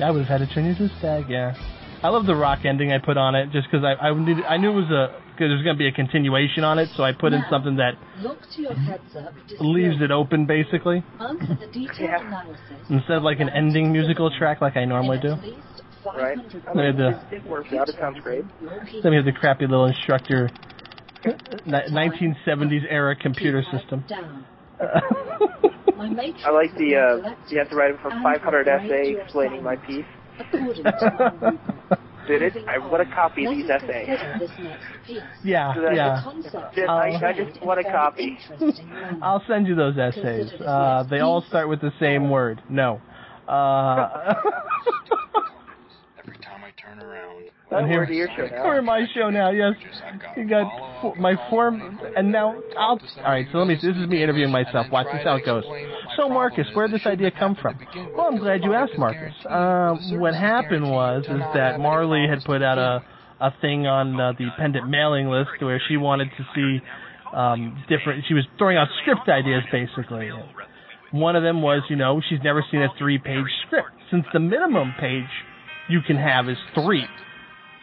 I 0.00 0.10
would 0.10 0.26
have 0.26 0.40
had 0.40 0.46
to 0.48 0.54
turn 0.54 0.66
into 0.66 0.84
a 0.84 0.98
stag. 0.98 1.28
Yeah, 1.28 1.54
I 2.02 2.08
love 2.08 2.26
the 2.26 2.36
rock 2.36 2.60
ending 2.64 2.92
I 2.92 2.98
put 2.98 3.16
on 3.16 3.34
it 3.34 3.50
just 3.50 3.68
because 3.70 3.84
I 3.84 3.94
I 4.08 4.14
needed 4.14 4.44
I 4.44 4.56
knew 4.58 4.70
it 4.72 4.74
was 4.74 4.90
a 4.90 5.20
because 5.32 5.50
there's 5.50 5.62
going 5.62 5.76
to 5.76 5.78
be 5.78 5.88
a 5.88 5.92
continuation 5.92 6.64
on 6.64 6.78
it, 6.78 6.88
so 6.96 7.02
I 7.02 7.12
put 7.12 7.32
in 7.34 7.44
something 7.50 7.76
that 7.76 7.92
Look 8.22 8.38
to 8.56 8.62
your 8.62 8.72
heads 8.74 9.14
up. 9.16 9.34
leaves 9.60 10.00
it 10.00 10.10
open 10.10 10.46
basically 10.46 11.02
the 11.18 11.68
detailed 11.72 11.98
Yeah. 12.00 12.26
analysis. 12.26 12.60
instead 12.88 13.18
of 13.18 13.22
like 13.22 13.40
an 13.40 13.50
ending 13.50 13.92
musical 13.92 14.30
track 14.38 14.60
like 14.62 14.76
I 14.76 14.84
normally 14.86 15.18
do. 15.18 15.34
Right? 16.16 16.38
500 16.38 16.62
I 16.68 16.74
mean, 16.74 16.96
Yeah, 16.98 17.20
it, 17.32 17.34
it 17.42 17.46
works 17.46 17.72
out. 17.72 17.88
It 17.88 17.96
sounds 18.00 18.20
great. 18.20 18.44
Then 19.02 19.10
we 19.10 19.16
have 19.16 19.24
the 19.24 19.32
crappy 19.32 19.66
little 19.66 19.86
instructor, 19.86 20.50
ni- 21.66 21.72
1970s 21.90 22.84
era 22.88 23.16
computer 23.16 23.60
Keep 23.62 23.70
head 23.72 23.80
system. 23.80 24.04
Down. 25.96 26.08
My 26.08 26.08
matrix 26.22 26.44
I 26.46 26.50
like 26.50 26.74
the 26.76 26.96
uh, 26.96 27.16
collected 27.20 27.52
you 27.52 27.58
have 27.58 27.70
to 27.70 27.76
write 27.76 27.90
it 27.92 28.00
for 28.02 28.10
500 28.10 28.68
essay 28.68 29.16
explaining 29.20 29.62
my 29.62 29.76
piece. 29.76 30.04
According 30.40 30.84
to 30.84 30.92
my 31.30 31.40
rubric. 31.40 31.60
Did 32.26 32.42
it? 32.42 32.54
I 32.68 32.78
want 32.78 33.02
a 33.08 33.14
copy 33.14 33.44
of 33.46 33.54
these 33.54 33.70
essays. 33.70 34.08
this 34.40 34.50
next 34.58 34.84
piece. 35.06 35.22
yeah, 35.44 35.74
So 35.74 35.90
yeah. 35.90 36.16
The 36.16 36.22
concept 36.22 36.74
Just- 36.74 36.88
I- 36.90 37.20
I 37.28 37.32
just 37.32 37.62
want 37.64 37.78
a 37.80 37.84
copy. 37.84 38.36
I'll 39.22 39.44
send 39.46 39.66
you 39.68 39.74
those 39.76 39.96
essays. 39.96 40.52
Uh, 40.60 41.04
they 41.08 41.20
all 41.20 41.40
start 41.42 41.68
with 41.68 41.80
the 41.80 41.92
same 42.00 42.28
word. 42.30 42.60
No. 42.68 43.00
Uh, 43.46 44.34
Every 46.18 46.38
time 46.38 46.62
I 46.64 46.72
turn 46.80 46.98
around, 47.00 47.25
That 47.70 47.80
And 47.80 47.88
here- 47.90 48.04
your 48.04 48.28
show 48.36 48.46
now. 48.46 48.64
We're 48.64 48.80
my 48.82 49.06
show 49.12 49.28
now. 49.28 49.50
Yes, 49.50 49.74
you 50.36 50.44
got 50.44 50.70
fo- 51.02 51.14
my 51.16 51.34
form, 51.50 51.98
and 52.16 52.30
now 52.30 52.54
I'll. 52.78 53.00
All 53.18 53.24
right, 53.24 53.46
so 53.50 53.58
let 53.58 53.66
me. 53.66 53.74
This 53.74 53.96
is 53.96 54.06
me 54.06 54.22
interviewing 54.22 54.52
myself. 54.52 54.88
Watch 54.90 55.08
this 55.12 55.24
how 55.24 55.34
it 55.34 55.44
goes. 55.44 55.64
So 56.16 56.28
Marcus, 56.28 56.66
where 56.74 56.86
did 56.86 57.00
this 57.00 57.06
idea 57.06 57.32
come 57.32 57.56
from? 57.56 57.76
Well, 58.16 58.28
I'm 58.28 58.36
glad 58.38 58.62
you 58.62 58.72
asked, 58.72 58.96
Marcus. 58.96 59.34
Um, 59.48 60.20
what 60.20 60.34
happened 60.34 60.88
was 60.88 61.24
is 61.24 61.42
that 61.54 61.80
Marley 61.80 62.26
had 62.28 62.44
put 62.44 62.62
out 62.62 62.78
a 62.78 63.02
a 63.40 63.50
thing 63.60 63.86
on 63.86 64.18
uh, 64.18 64.32
the 64.38 64.46
pendant 64.56 64.88
mailing 64.88 65.28
list 65.28 65.50
where 65.60 65.82
she 65.88 65.96
wanted 65.96 66.28
to 66.38 66.44
see 66.54 66.80
um, 67.34 67.82
different. 67.88 68.24
She 68.28 68.34
was 68.34 68.44
throwing 68.58 68.76
out 68.76 68.88
script 69.02 69.28
ideas 69.28 69.64
basically. 69.72 70.30
One 71.10 71.36
of 71.36 71.42
them 71.42 71.62
was, 71.62 71.82
you 71.90 71.96
know, 71.96 72.20
she's 72.28 72.40
never 72.42 72.64
seen 72.70 72.82
a 72.82 72.88
three-page 72.98 73.44
script 73.66 73.90
since 74.10 74.24
the 74.32 74.40
minimum 74.40 74.92
page 74.98 75.28
you 75.88 76.00
can 76.00 76.16
have 76.16 76.48
is 76.48 76.56
three 76.74 77.06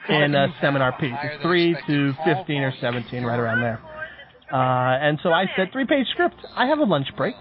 in 0.10 0.36
a 0.36 0.48
seminar 0.62 0.93
piece. 1.00 1.13
It's 1.24 1.41
three 1.41 1.75
to 1.88 2.13
fifteen 2.25 2.62
or 2.62 2.74
seventeen, 2.81 3.24
right 3.24 3.39
around 3.39 3.62
there. 3.62 3.79
Uh, 4.51 5.00
and 5.01 5.19
so 5.24 5.29
I 5.29 5.45
said, 5.55 5.72
three-page 5.72 6.05
script. 6.12 6.36
I 6.55 6.67
have 6.67 6.77
a 6.77 6.83
lunch 6.83 7.07
break. 7.17 7.33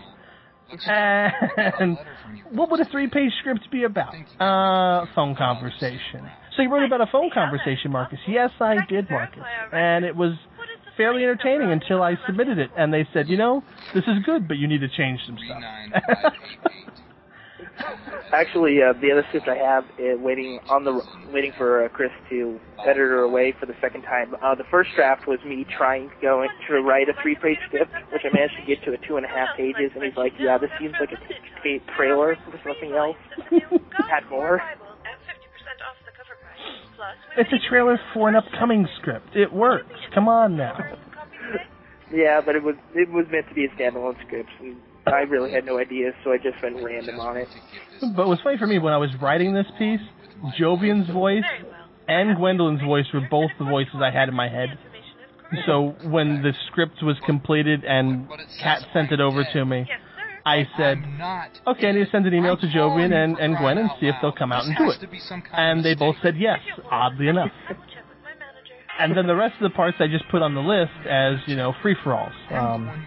And 0.87 1.99
what 2.53 2.71
would 2.71 2.81
a 2.81 2.87
three-page 2.87 3.33
script 3.41 3.71
be 3.71 3.85
about? 3.85 4.15
Uh, 4.41 5.05
phone 5.15 5.35
conversation. 5.37 6.31
So 6.57 6.63
you 6.63 6.73
wrote 6.73 6.87
about 6.87 7.03
a 7.03 7.07
phone 7.13 7.31
conversation, 7.33 7.91
Marcus. 7.91 8.19
Yes, 8.27 8.51
I 8.61 8.77
did, 8.89 9.11
Marcus. 9.11 9.43
And 9.73 10.05
it 10.07 10.17
was 10.17 10.33
fairly 10.97 11.23
entertaining 11.23 11.71
until 11.71 12.03
I 12.03 12.15
submitted 12.27 12.59
it, 12.59 12.71
and 12.77 12.93
they 12.93 13.07
said, 13.13 13.29
you 13.29 13.37
know, 13.37 13.63
this 13.95 14.05
is 14.05 14.25
good, 14.25 14.49
but 14.49 14.57
you 14.57 14.67
need 14.69 14.81
to 14.81 14.89
change 14.89 15.21
some 15.27 15.39
stuff. 15.45 15.63
Actually, 18.33 18.81
uh, 18.83 18.95
the 19.01 19.13
other 19.13 19.25
script 19.29 19.47
I 19.47 19.57
have 19.57 19.85
is 19.99 20.19
waiting 20.19 20.59
on 20.71 20.85
the 20.85 21.03
waiting 21.33 21.53
for 21.59 21.85
uh, 21.85 21.89
Chris 21.89 22.11
to 22.31 22.59
edit 22.81 22.97
her 22.97 23.21
away 23.21 23.55
for 23.59 23.67
the 23.67 23.75
second 23.81 24.03
time. 24.03 24.35
Uh, 24.43 24.55
the 24.55 24.65
first 24.71 24.91
draft 24.97 25.27
was 25.29 25.39
me 25.45 25.67
trying 25.77 26.09
to 26.09 26.15
go 26.23 26.43
in 26.43 26.49
to 26.69 26.81
write 26.81 27.09
a 27.11 27.13
three-page 27.21 27.59
script, 27.67 27.93
which 28.11 28.23
I 28.25 28.33
managed 28.35 28.57
to 28.57 28.65
get 28.65 28.83
to 28.85 28.93
a 28.95 28.99
two 29.07 29.17
and 29.17 29.27
a 29.27 29.29
half 29.29 29.57
pages, 29.57 29.93
and 29.95 30.03
he's 30.03 30.17
like, 30.17 30.33
"Yeah, 30.41 30.57
this 30.57 30.71
seems 30.81 30.95
like 30.99 31.13
a 31.13 31.21
t- 31.63 31.81
trailer. 31.95 32.37
There's 32.49 32.65
nothing 32.65 32.93
else. 32.97 33.17
Add 34.11 34.25
more." 34.31 34.63
it's 37.37 37.53
a 37.53 37.69
trailer 37.69 37.99
for 38.15 38.29
an 38.29 38.37
upcoming 38.37 38.89
script. 39.01 39.37
It 39.37 39.53
works. 39.53 39.93
Come 40.15 40.29
on 40.29 40.57
now. 40.57 40.79
Yeah, 42.13 42.41
but 42.45 42.57
it 42.57 42.63
was 42.63 42.77
it 42.95 43.11
was 43.11 43.27
meant 43.31 43.49
to 43.49 43.55
be 43.55 43.65
a 43.65 43.69
standalone 43.71 44.21
script, 44.27 44.51
and 44.61 44.77
I 45.07 45.21
really 45.21 45.51
had 45.51 45.65
no 45.65 45.79
ideas, 45.79 46.15
so 46.23 46.33
I 46.33 46.39
just 46.39 46.63
went 46.63 46.83
random 46.83 47.19
on 47.21 47.37
it. 47.37 47.49
But 48.15 48.29
what's 48.29 48.43
funny 48.43 48.59
for 48.59 48.67
me, 48.67 48.79
when 48.79 48.93
I 48.93 48.99
was 48.99 49.11
writing 49.21 49.55
this 49.55 49.67
piece, 49.79 50.01
Jovian's 50.59 51.11
voice 51.11 51.45
and 52.09 52.37
Gwendolyn's 52.37 52.83
voice 52.83 53.07
were 53.13 53.27
both 53.31 53.51
the 53.59 53.65
voices 53.65 53.95
I 54.03 54.11
had 54.11 54.29
in 54.29 54.35
my 54.35 54.49
head. 54.49 54.79
So 55.67 55.95
when 56.03 56.43
the 56.43 56.53
script 56.69 57.03
was 57.03 57.17
completed 57.27 57.85
and 57.85 58.29
Kat 58.61 58.85
sent 58.93 59.13
it 59.13 59.21
over 59.21 59.45
to 59.45 59.65
me, 59.65 59.87
I 60.45 60.67
said, 60.77 60.99
okay, 61.67 61.89
I 61.89 61.93
need 61.93 62.05
to 62.05 62.11
send 62.11 62.27
an 62.27 62.35
email 62.35 62.57
to 62.57 62.67
Jovian 62.67 63.13
and, 63.13 63.39
and 63.39 63.57
Gwen 63.57 63.79
and 63.79 63.91
see 64.01 64.07
if 64.07 64.15
they'll 64.21 64.33
come 64.33 64.51
out 64.51 64.65
and 64.65 64.77
do 64.77 64.91
it. 64.91 64.99
And 65.53 65.85
they 65.85 65.95
both 65.95 66.17
said 66.23 66.37
yes, 66.37 66.59
oddly 66.91 67.29
enough. 67.29 67.51
And 68.99 69.17
then 69.17 69.27
the 69.27 69.35
rest 69.35 69.55
of 69.61 69.71
the 69.71 69.75
parts 69.75 69.97
I 70.01 70.07
just 70.07 70.29
put 70.29 70.43
on 70.43 70.55
the 70.55 70.61
list 70.61 70.93
as, 71.09 71.37
you 71.47 71.57
know, 71.57 71.73
free-for-alls. 71.83 72.33
Um, 72.51 73.07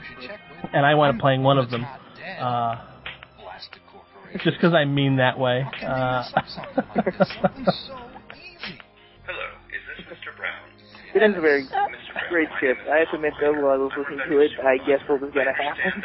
and 0.74 0.86
I 0.86 0.95
wound 0.95 1.15
up 1.17 1.21
playing 1.21 1.43
one 1.43 1.58
of 1.58 1.69
them. 1.69 1.86
Uh, 2.39 2.76
just 4.43 4.58
because 4.58 4.74
I 4.74 4.86
mean 4.86 5.17
that 5.17 5.38
way. 5.39 5.63
Uh, 5.86 6.24
Hello, 6.34 6.65
is 9.71 9.82
this 9.88 10.06
Mr. 10.10 10.36
Brown? 10.36 10.54
It 11.13 11.24
is 11.24 11.38
a 11.38 11.41
very 11.41 11.65
great 12.30 12.50
script. 12.58 12.82
I 12.91 12.98
have 12.98 13.10
to 13.12 13.15
admit, 13.15 13.34
though, 13.39 13.54
while 13.54 13.74
I 13.74 13.78
was 13.78 13.91
listening 13.98 14.19
to 14.28 14.39
it, 14.39 14.52
I 14.65 14.78
guessed 14.86 15.08
what 15.08 15.21
was 15.21 15.32
going 15.34 15.45
to 15.48 15.54
happen. 15.54 16.04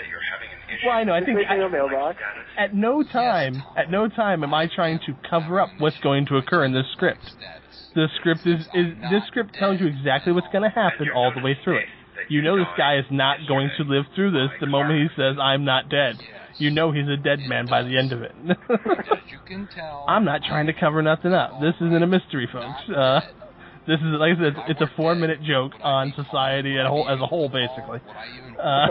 Well, 0.84 0.94
I 0.94 1.04
know. 1.04 1.12
I 1.12 1.24
think 1.24 1.38
in 1.38 1.72
mailbox. 1.72 2.18
at 2.58 2.74
no 2.74 3.02
time, 3.02 3.62
at 3.76 3.90
no 3.90 4.08
time 4.08 4.42
am 4.44 4.54
I 4.54 4.66
trying 4.66 4.98
to 5.06 5.14
cover 5.28 5.60
up 5.60 5.70
what's 5.78 5.98
going 6.00 6.26
to 6.26 6.36
occur 6.36 6.64
in 6.64 6.72
this 6.72 6.86
script. 6.92 7.24
The 7.94 8.06
script 8.20 8.46
is, 8.46 8.60
is 8.72 8.94
this 9.10 9.26
script 9.26 9.54
tells 9.54 9.80
you 9.80 9.86
exactly 9.86 10.32
what's 10.32 10.46
going 10.52 10.62
to 10.62 10.70
happen 10.70 11.08
all 11.14 11.32
the 11.34 11.42
way 11.42 11.58
through 11.64 11.78
it. 11.78 11.86
You 12.28 12.42
know 12.42 12.56
this 12.56 12.68
guy 12.76 12.98
is 12.98 13.06
not 13.10 13.38
going 13.48 13.70
to 13.78 13.84
live 13.84 14.04
through 14.14 14.30
this 14.30 14.50
the 14.60 14.66
moment 14.66 15.00
he 15.00 15.08
says, 15.16 15.36
I'm 15.40 15.64
not 15.64 15.88
dead. 15.88 16.16
You 16.58 16.70
know 16.70 16.92
he's 16.92 17.08
a 17.08 17.16
dead 17.16 17.40
man 17.40 17.66
by 17.66 17.82
the 17.82 17.98
end 17.98 18.12
of 18.12 18.22
it. 18.22 18.32
I'm 20.08 20.24
not 20.24 20.42
trying 20.46 20.66
to 20.66 20.72
cover 20.72 21.02
nothing 21.02 21.32
up. 21.32 21.60
This 21.60 21.74
isn't 21.80 22.02
a 22.02 22.06
mystery, 22.06 22.48
folks. 22.52 22.88
Uh, 22.94 23.20
this 23.86 23.98
is, 23.98 24.06
like 24.20 24.36
I 24.36 24.40
said, 24.40 24.54
it's 24.68 24.80
a 24.80 24.90
four 24.96 25.14
minute 25.14 25.42
joke 25.42 25.72
on 25.82 26.12
society 26.14 26.78
as 26.78 26.86
a 26.86 26.88
whole, 26.88 27.08
as 27.08 27.20
a 27.20 27.26
whole 27.26 27.48
basically. 27.48 27.98
Uh, 28.62 28.88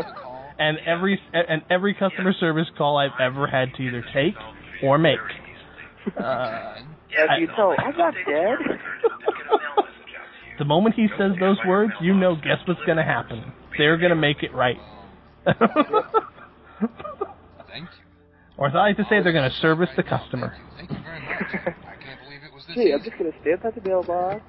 and 0.59 0.77
every, 0.85 1.19
and 1.33 1.63
every 1.69 1.93
customer 1.93 2.33
service 2.39 2.67
call 2.77 2.97
I've 2.97 3.19
ever 3.19 3.47
had 3.47 3.73
to 3.75 3.81
either 3.81 4.03
take 4.13 4.35
or 4.83 4.97
make. 4.97 5.19
Uh, 6.17 6.75
As 7.15 7.39
you 7.39 7.47
tell, 7.55 7.75
I'm 7.77 7.95
not 7.95 8.13
dead. 8.25 8.57
the 10.57 10.65
moment 10.65 10.95
he 10.95 11.07
says 11.19 11.33
those 11.39 11.57
words, 11.67 11.91
you 12.01 12.15
know, 12.15 12.35
guess 12.35 12.57
what's 12.65 12.79
going 12.85 12.97
to 12.97 13.03
happen. 13.03 13.51
They're 13.77 13.97
going 13.97 14.09
to 14.09 14.15
make 14.15 14.41
it 14.41 14.51
right. 14.53 14.77
Or 18.57 18.67
as 18.67 18.73
I 18.75 18.79
like 18.79 18.97
to 18.97 19.03
say, 19.03 19.21
they're 19.23 19.33
going 19.33 19.49
to 19.49 19.57
service 19.57 19.89
the 19.95 20.03
customer. 20.03 20.55
Thank 20.77 20.91
you, 20.91 20.97
very 21.03 21.21
much. 21.21 21.43
I 21.53 21.57
can't 22.03 22.19
believe 22.23 22.43
it 22.43 22.53
was 22.53 22.63
this. 22.67 22.75
Gee, 22.75 22.91
I'm 22.93 23.03
just 23.03 23.17
going 23.17 23.31
to 23.31 23.37
stand 23.41 23.59
at 23.63 23.75
the 23.75 23.87
mailbox. 23.87 24.41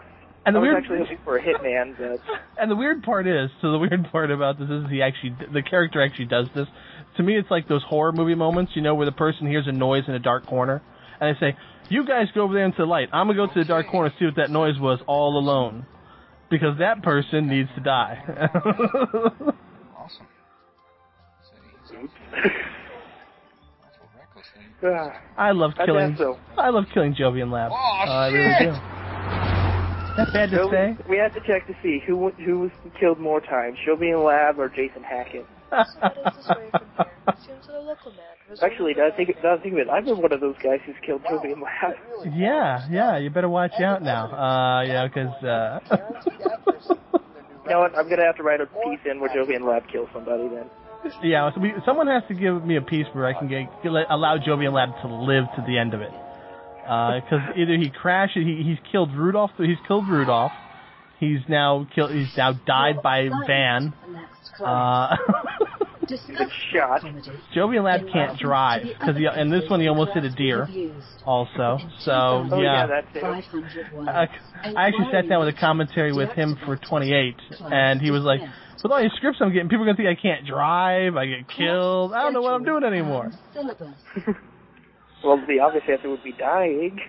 And 0.51 0.57
the 0.57 0.61
I 0.61 0.63
was 0.63 0.67
weird- 0.73 0.77
actually 0.83 0.99
looking 1.01 1.19
for 1.25 1.37
a 1.39 1.43
hitman, 1.43 1.97
but 1.99 2.21
And 2.61 2.71
the 2.71 2.77
weird 2.77 3.03
part 3.03 3.27
is, 3.27 3.51
so 3.63 3.71
the 3.73 3.79
weird 3.79 4.09
part 4.13 4.31
about 4.31 4.59
this 4.59 4.69
is 4.69 4.85
he 4.91 5.01
actually, 5.03 5.37
the 5.53 5.63
character 5.63 6.03
actually 6.03 6.27
does 6.27 6.47
this. 6.55 6.67
To 7.17 7.23
me, 7.23 7.37
it's 7.37 7.51
like 7.51 7.69
those 7.69 7.83
horror 7.85 8.13
movie 8.13 8.35
moments, 8.35 8.73
you 8.75 8.83
know, 8.83 8.95
where 8.95 9.07
the 9.07 9.13
person 9.13 9.47
hears 9.47 9.67
a 9.67 9.73
noise 9.73 10.05
in 10.09 10.15
a 10.15 10.19
dark 10.19 10.47
corner, 10.47 10.81
and 11.21 11.35
they 11.35 11.39
say, 11.41 11.57
"You 11.89 12.05
guys 12.07 12.27
go 12.35 12.43
over 12.43 12.55
there 12.55 12.65
into 12.65 12.79
the 12.79 12.87
light. 12.87 13.09
I'm 13.13 13.27
gonna 13.27 13.37
go 13.37 13.53
to 13.53 13.59
the 13.59 13.65
dark 13.65 13.89
corner 13.89 14.07
and 14.07 14.15
see 14.19 14.25
what 14.27 14.37
that 14.37 14.51
noise 14.51 14.79
was 14.79 15.01
all 15.07 15.37
alone." 15.39 15.87
Because 16.51 16.79
that 16.79 17.03
person 17.03 17.47
needs 17.49 17.69
to 17.77 17.81
die. 17.81 18.19
awesome. 19.97 20.27
I 25.37 25.51
love 25.53 25.73
killing. 25.85 26.11
guess 26.11 26.19
so. 26.19 26.39
I 26.57 26.71
love 26.71 26.85
killing 26.95 27.15
Jovian 27.15 27.51
Lab. 27.53 27.71
Oh, 27.73 27.77
Uh, 27.77 28.11
I 28.11 28.29
really 28.29 28.55
shit! 28.59 28.75
do. 28.75 28.81
That's 30.21 30.33
bad 30.33 30.51
to 30.51 30.57
so 30.57 30.71
say. 30.71 30.97
we 31.09 31.17
have 31.17 31.33
to 31.33 31.41
check 31.41 31.67
to 31.67 31.75
see 31.83 32.03
who 32.07 32.29
who 32.45 32.61
was 32.61 32.71
killed 32.99 33.19
more 33.19 33.41
times, 33.41 33.79
Jovian 33.87 34.23
Lab 34.23 34.59
or 34.59 34.69
Jason 34.69 35.03
Hackett. 35.03 35.47
Actually, 38.63 38.95
now 38.95 39.07
I 39.07 39.11
think, 39.17 39.37
now 39.43 39.55
I 39.55 39.59
think 39.59 39.75
of 39.75 39.79
it, 39.79 39.89
I've 39.89 40.05
been 40.05 40.21
one 40.21 40.33
of 40.33 40.41
those 40.41 40.57
guys 40.63 40.81
who's 40.85 40.97
killed 41.07 41.23
Jovian 41.23 41.63
Lab. 41.63 41.95
Yeah, 42.35 42.87
yeah, 42.91 43.17
you 43.19 43.31
better 43.31 43.49
watch 43.49 43.81
out 43.81 44.03
now. 44.03 44.27
Uh, 44.27 44.83
yeah, 44.83 45.07
because 45.07 45.33
uh, 45.43 45.79
You 47.65 47.71
know 47.71 47.81
what? 47.81 47.97
I'm 47.97 48.09
gonna 48.11 48.25
have 48.25 48.37
to 48.37 48.43
write 48.43 48.61
a 48.61 48.67
piece 48.67 49.01
in 49.09 49.21
where 49.21 49.31
Jovian 49.31 49.67
Lab 49.67 49.85
kills 49.91 50.09
somebody 50.13 50.49
then. 50.49 50.69
yeah, 51.23 51.51
so 51.55 51.61
we, 51.61 51.73
someone 51.87 52.09
has 52.09 52.25
to 52.29 52.35
give 52.35 52.63
me 52.65 52.77
a 52.77 52.83
piece 52.83 53.07
where 53.13 53.27
I 53.27 53.33
can 53.33 53.49
get, 53.49 53.71
get 53.83 53.93
allow 54.11 54.37
Jovian 54.37 54.73
Lab 54.73 54.91
to 55.03 55.09
live 55.09 55.45
to 55.57 55.65
the 55.67 55.79
end 55.79 55.95
of 55.95 56.03
it. 56.03 56.11
Because 56.83 57.41
either 57.57 57.77
he 57.77 57.91
crashed, 57.91 58.35
he 58.35 58.63
he's 58.65 58.79
killed 58.91 59.15
Rudolph, 59.15 59.51
he's 59.57 59.79
killed 59.87 60.09
Rudolph. 60.09 60.53
He's 61.21 61.41
now 61.49 61.87
killed. 61.95 62.13
He's 62.13 62.35
now 62.35 62.53
died 62.53 63.03
by 63.03 63.29
Van. 63.47 63.93
Uh, 64.59 65.17
shot. 66.73 67.03
Jovian 67.55 67.85
Lab 67.85 68.01
can't 68.13 68.39
drive 68.39 68.83
because 68.83 69.17
and 69.37 69.53
this 69.53 69.69
one 69.69 69.81
he 69.81 69.89
almost 69.89 70.13
hit 70.13 70.25
a 70.25 70.31
deer. 70.31 70.67
Also, 71.27 71.79
so 72.01 72.13
Oh 72.51 72.61
yeah. 72.61 72.87
yeah, 72.87 72.87
that's 72.87 73.07
it. 73.15 73.23
Uh, 73.23 74.27
I 74.77 74.89
actually 74.89 75.09
sat 75.13 75.29
down 75.29 75.45
with 75.45 75.55
a 75.55 75.59
commentary 75.59 76.13
with 76.13 76.31
him 76.31 76.57
for 76.65 76.77
28, 76.77 77.35
and 77.71 78.01
he 78.01 78.11
was 78.11 78.23
like, 78.23 78.41
"With 78.83 78.91
all 78.91 79.01
these 79.03 79.13
scripts 79.17 79.39
I'm 79.41 79.53
getting, 79.53 79.69
people 79.69 79.83
are 79.85 79.93
gonna 79.93 79.97
think 79.97 80.09
I 80.09 80.21
can't 80.21 80.47
drive, 80.47 81.17
I 81.17 81.27
get 81.27 81.49
killed. 81.49 82.13
I 82.13 82.23
don't 82.23 82.33
know 82.33 82.43
what 82.43 82.55
I'm 82.55 82.65
doing 82.65 82.85
anymore." 82.85 83.31
Well, 85.25 85.43
the 85.47 85.61
obvious 85.61 85.85
answer 85.91 86.09
would 86.09 86.25
be 86.25 86.33
dying. 86.33 86.99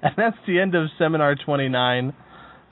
And 0.00 0.14
that's 0.16 0.36
the 0.46 0.60
end 0.60 0.76
of 0.76 0.88
seminar 0.96 1.34
29. 1.34 2.12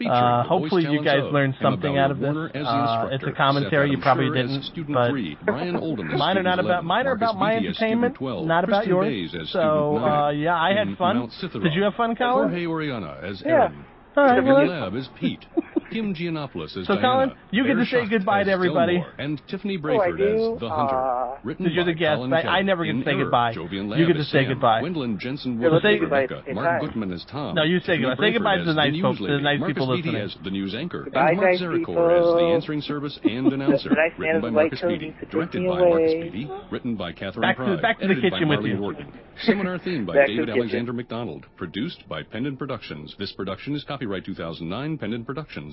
Uh, 0.08 0.42
hopefully 0.44 0.82
you 0.82 1.02
guys 1.02 1.22
learned 1.32 1.54
something 1.60 1.96
out 1.96 2.10
of 2.10 2.18
this. 2.18 2.26
Warner 2.26 2.46
as 2.48 2.52
the 2.52 2.68
Uh, 2.68 3.08
it's 3.12 3.24
a 3.24 3.32
commentary 3.32 3.90
you 3.90 3.98
probably 3.98 4.26
Adam 4.26 4.48
didn't, 4.48 4.64
student 4.64 4.94
but 4.94 5.08
three, 5.10 5.38
Brian 5.44 5.74
Oldham 5.74 6.16
mine 6.18 6.36
are 6.36 6.42
not 6.42 6.58
about 6.58 6.84
mine 6.84 7.06
are 7.06 7.12
about 7.12 7.38
my 7.38 7.54
Beatty 7.54 7.68
entertainment, 7.68 8.16
student 8.16 8.44
12, 8.44 8.46
not 8.46 8.64
about 8.64 8.84
Kristen 8.84 8.94
yours. 8.94 9.34
As 9.40 9.50
So 9.52 9.96
uh, 9.96 10.30
yeah, 10.30 10.54
I 10.54 10.74
had 10.74 10.98
fun. 10.98 11.30
Did 11.40 11.72
you 11.72 11.84
have 11.84 11.94
fun, 11.94 12.14
Colin? 12.14 12.50
Jorge 12.50 12.66
Oriana 12.66 13.18
as 13.22 13.42
Yeah. 13.44 13.70
All 14.16 14.24
right, 14.24 14.44
well, 14.44 14.66
Lab 14.66 14.94
as 14.94 15.08
Pete. 15.18 15.44
Kim 15.90 16.14
Giannopoulos 16.14 16.76
as 16.76 16.86
So, 16.86 16.94
Diana. 16.94 17.00
Colin, 17.00 17.32
you 17.50 17.64
get 17.66 17.74
to 17.74 17.84
say 17.86 18.06
goodbye 18.08 18.44
to 18.44 18.50
everybody. 18.50 18.98
Delmore, 18.98 19.12
and 19.18 19.40
Tiffany 19.48 19.76
Oh, 19.76 19.80
Brayford 19.86 20.16
do? 20.18 20.54
as 20.54 20.60
the 20.60 20.68
Hunter. 20.68 20.94
Aw. 20.96 21.36
Written 21.44 21.64
Because 21.64 21.76
you're 21.76 21.84
the 21.84 21.94
guest. 21.94 22.20
I- 22.32 22.58
I 22.58 22.62
never 22.62 22.84
get 22.84 22.92
to 22.94 23.04
say 23.04 23.10
Error, 23.12 23.22
goodbye. 23.24 23.52
Jovian 23.54 23.98
You 23.98 24.06
get 24.06 24.14
to 24.14 24.20
as 24.20 24.28
say 24.28 24.40
Sam. 24.44 24.48
goodbye. 24.54 24.80
Gwendolyn 24.80 25.18
Jensen 25.18 25.60
Yeah, 25.60 25.68
let's 25.68 25.82
say 25.82 25.88
Wood 25.88 25.94
as 25.94 26.00
goodbye 26.00 26.16
at 26.24 26.30
Rebecca. 26.30 26.40
the 26.42 26.46
same 26.46 26.54
Mark 26.56 26.66
time. 26.80 26.80
Goodman 26.88 27.12
as 27.12 27.24
Tom. 27.26 27.54
No, 27.54 27.62
you 27.62 27.78
say 27.80 27.86
Tiffany 27.98 28.02
goodbye. 28.02 28.16
Say 28.16 28.30
Brayford 28.30 28.34
goodbye 28.34 28.54
to 28.56 28.60
as 28.60 28.66
the 28.66 28.74
nice 28.74 28.92
news 28.92 29.02
folks- 29.02 29.18
to 29.18 29.22
the 29.26 29.32
lady. 29.32 29.42
nice 29.44 29.60
Marcus 29.60 29.74
people 29.74 29.86
Beatty 29.96 30.08
listening. 30.10 30.22
as 30.22 30.34
the 30.44 30.50
news 30.50 30.74
anchor. 30.74 31.02
Goodbye, 31.04 31.28
and 31.28 31.36
Mark 31.36 31.50
nice 31.50 31.60
Zerikor 31.62 31.86
people. 31.86 32.10
as 32.10 32.24
the 32.34 32.44
answering 32.56 32.80
service 32.82 33.20
and 33.24 33.52
announcer. 33.56 33.88
The 33.90 33.94
nice 33.94 34.18
man 34.18 34.18
Written 34.18 34.36
in 34.36 34.40
by 34.42 34.48
the 34.48 34.54
white 34.56 34.62
Marcus 34.64 34.80
coat 34.80 34.88
Beatty. 34.88 35.04
needs 35.06 35.16
to 35.18 35.24
take 35.26 35.30
Directed 35.32 35.62
me 35.62 35.68
by 35.68 35.78
Marcus 35.78 35.92
away. 36.12 36.22
Beatty. 36.30 36.50
Written 36.70 36.94
by 36.96 37.12
Catherine 37.12 37.42
Back 37.42 37.56
to 37.56 37.62
the- 37.62 37.68
Pride. 37.76 37.82
back 37.82 37.98
to 38.00 38.06
the 38.06 38.12
edited 38.12 38.30
by 38.32 38.38
kitchen 38.38 38.48
with 38.48 38.58
Marlene 38.60 38.68
you. 38.74 38.80
Wharton. 38.80 39.06
Seminar 39.42 39.78
theme 39.78 40.04
by 40.06 40.14
Back 40.14 40.26
to 40.28 40.32
the 40.32 40.36
David 40.38 40.46
kitchen. 40.48 40.60
Alexander 40.60 40.92
McDonald. 40.94 41.46
Produced 41.56 42.08
by 42.08 42.22
Pendant 42.22 42.58
Productions. 42.58 43.14
This 43.18 43.32
production 43.32 43.74
is 43.74 43.84
copyright 43.84 44.24
2009 44.24 44.96
Pendant 44.98 45.26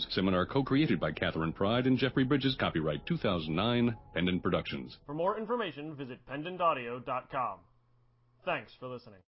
Productions. 0.04 0.16
Seminar 0.16 0.46
co-created 0.46 1.00
by 1.00 1.12
Catherine 1.12 1.54
Pride 1.54 1.88
and 1.88 1.98
Jeffrey 1.98 2.24
Bridges. 2.24 2.56
Copyright 2.60 3.06
2009 3.06 3.96
Pendant 4.14 4.42
Productions. 4.42 4.98
For 5.06 5.14
more 5.14 5.38
information, 5.38 5.96
visit 5.96 6.20
pendantaudio.com. 6.30 7.60
Thanks 8.46 8.72
for 8.80 8.88
listening. 8.88 9.24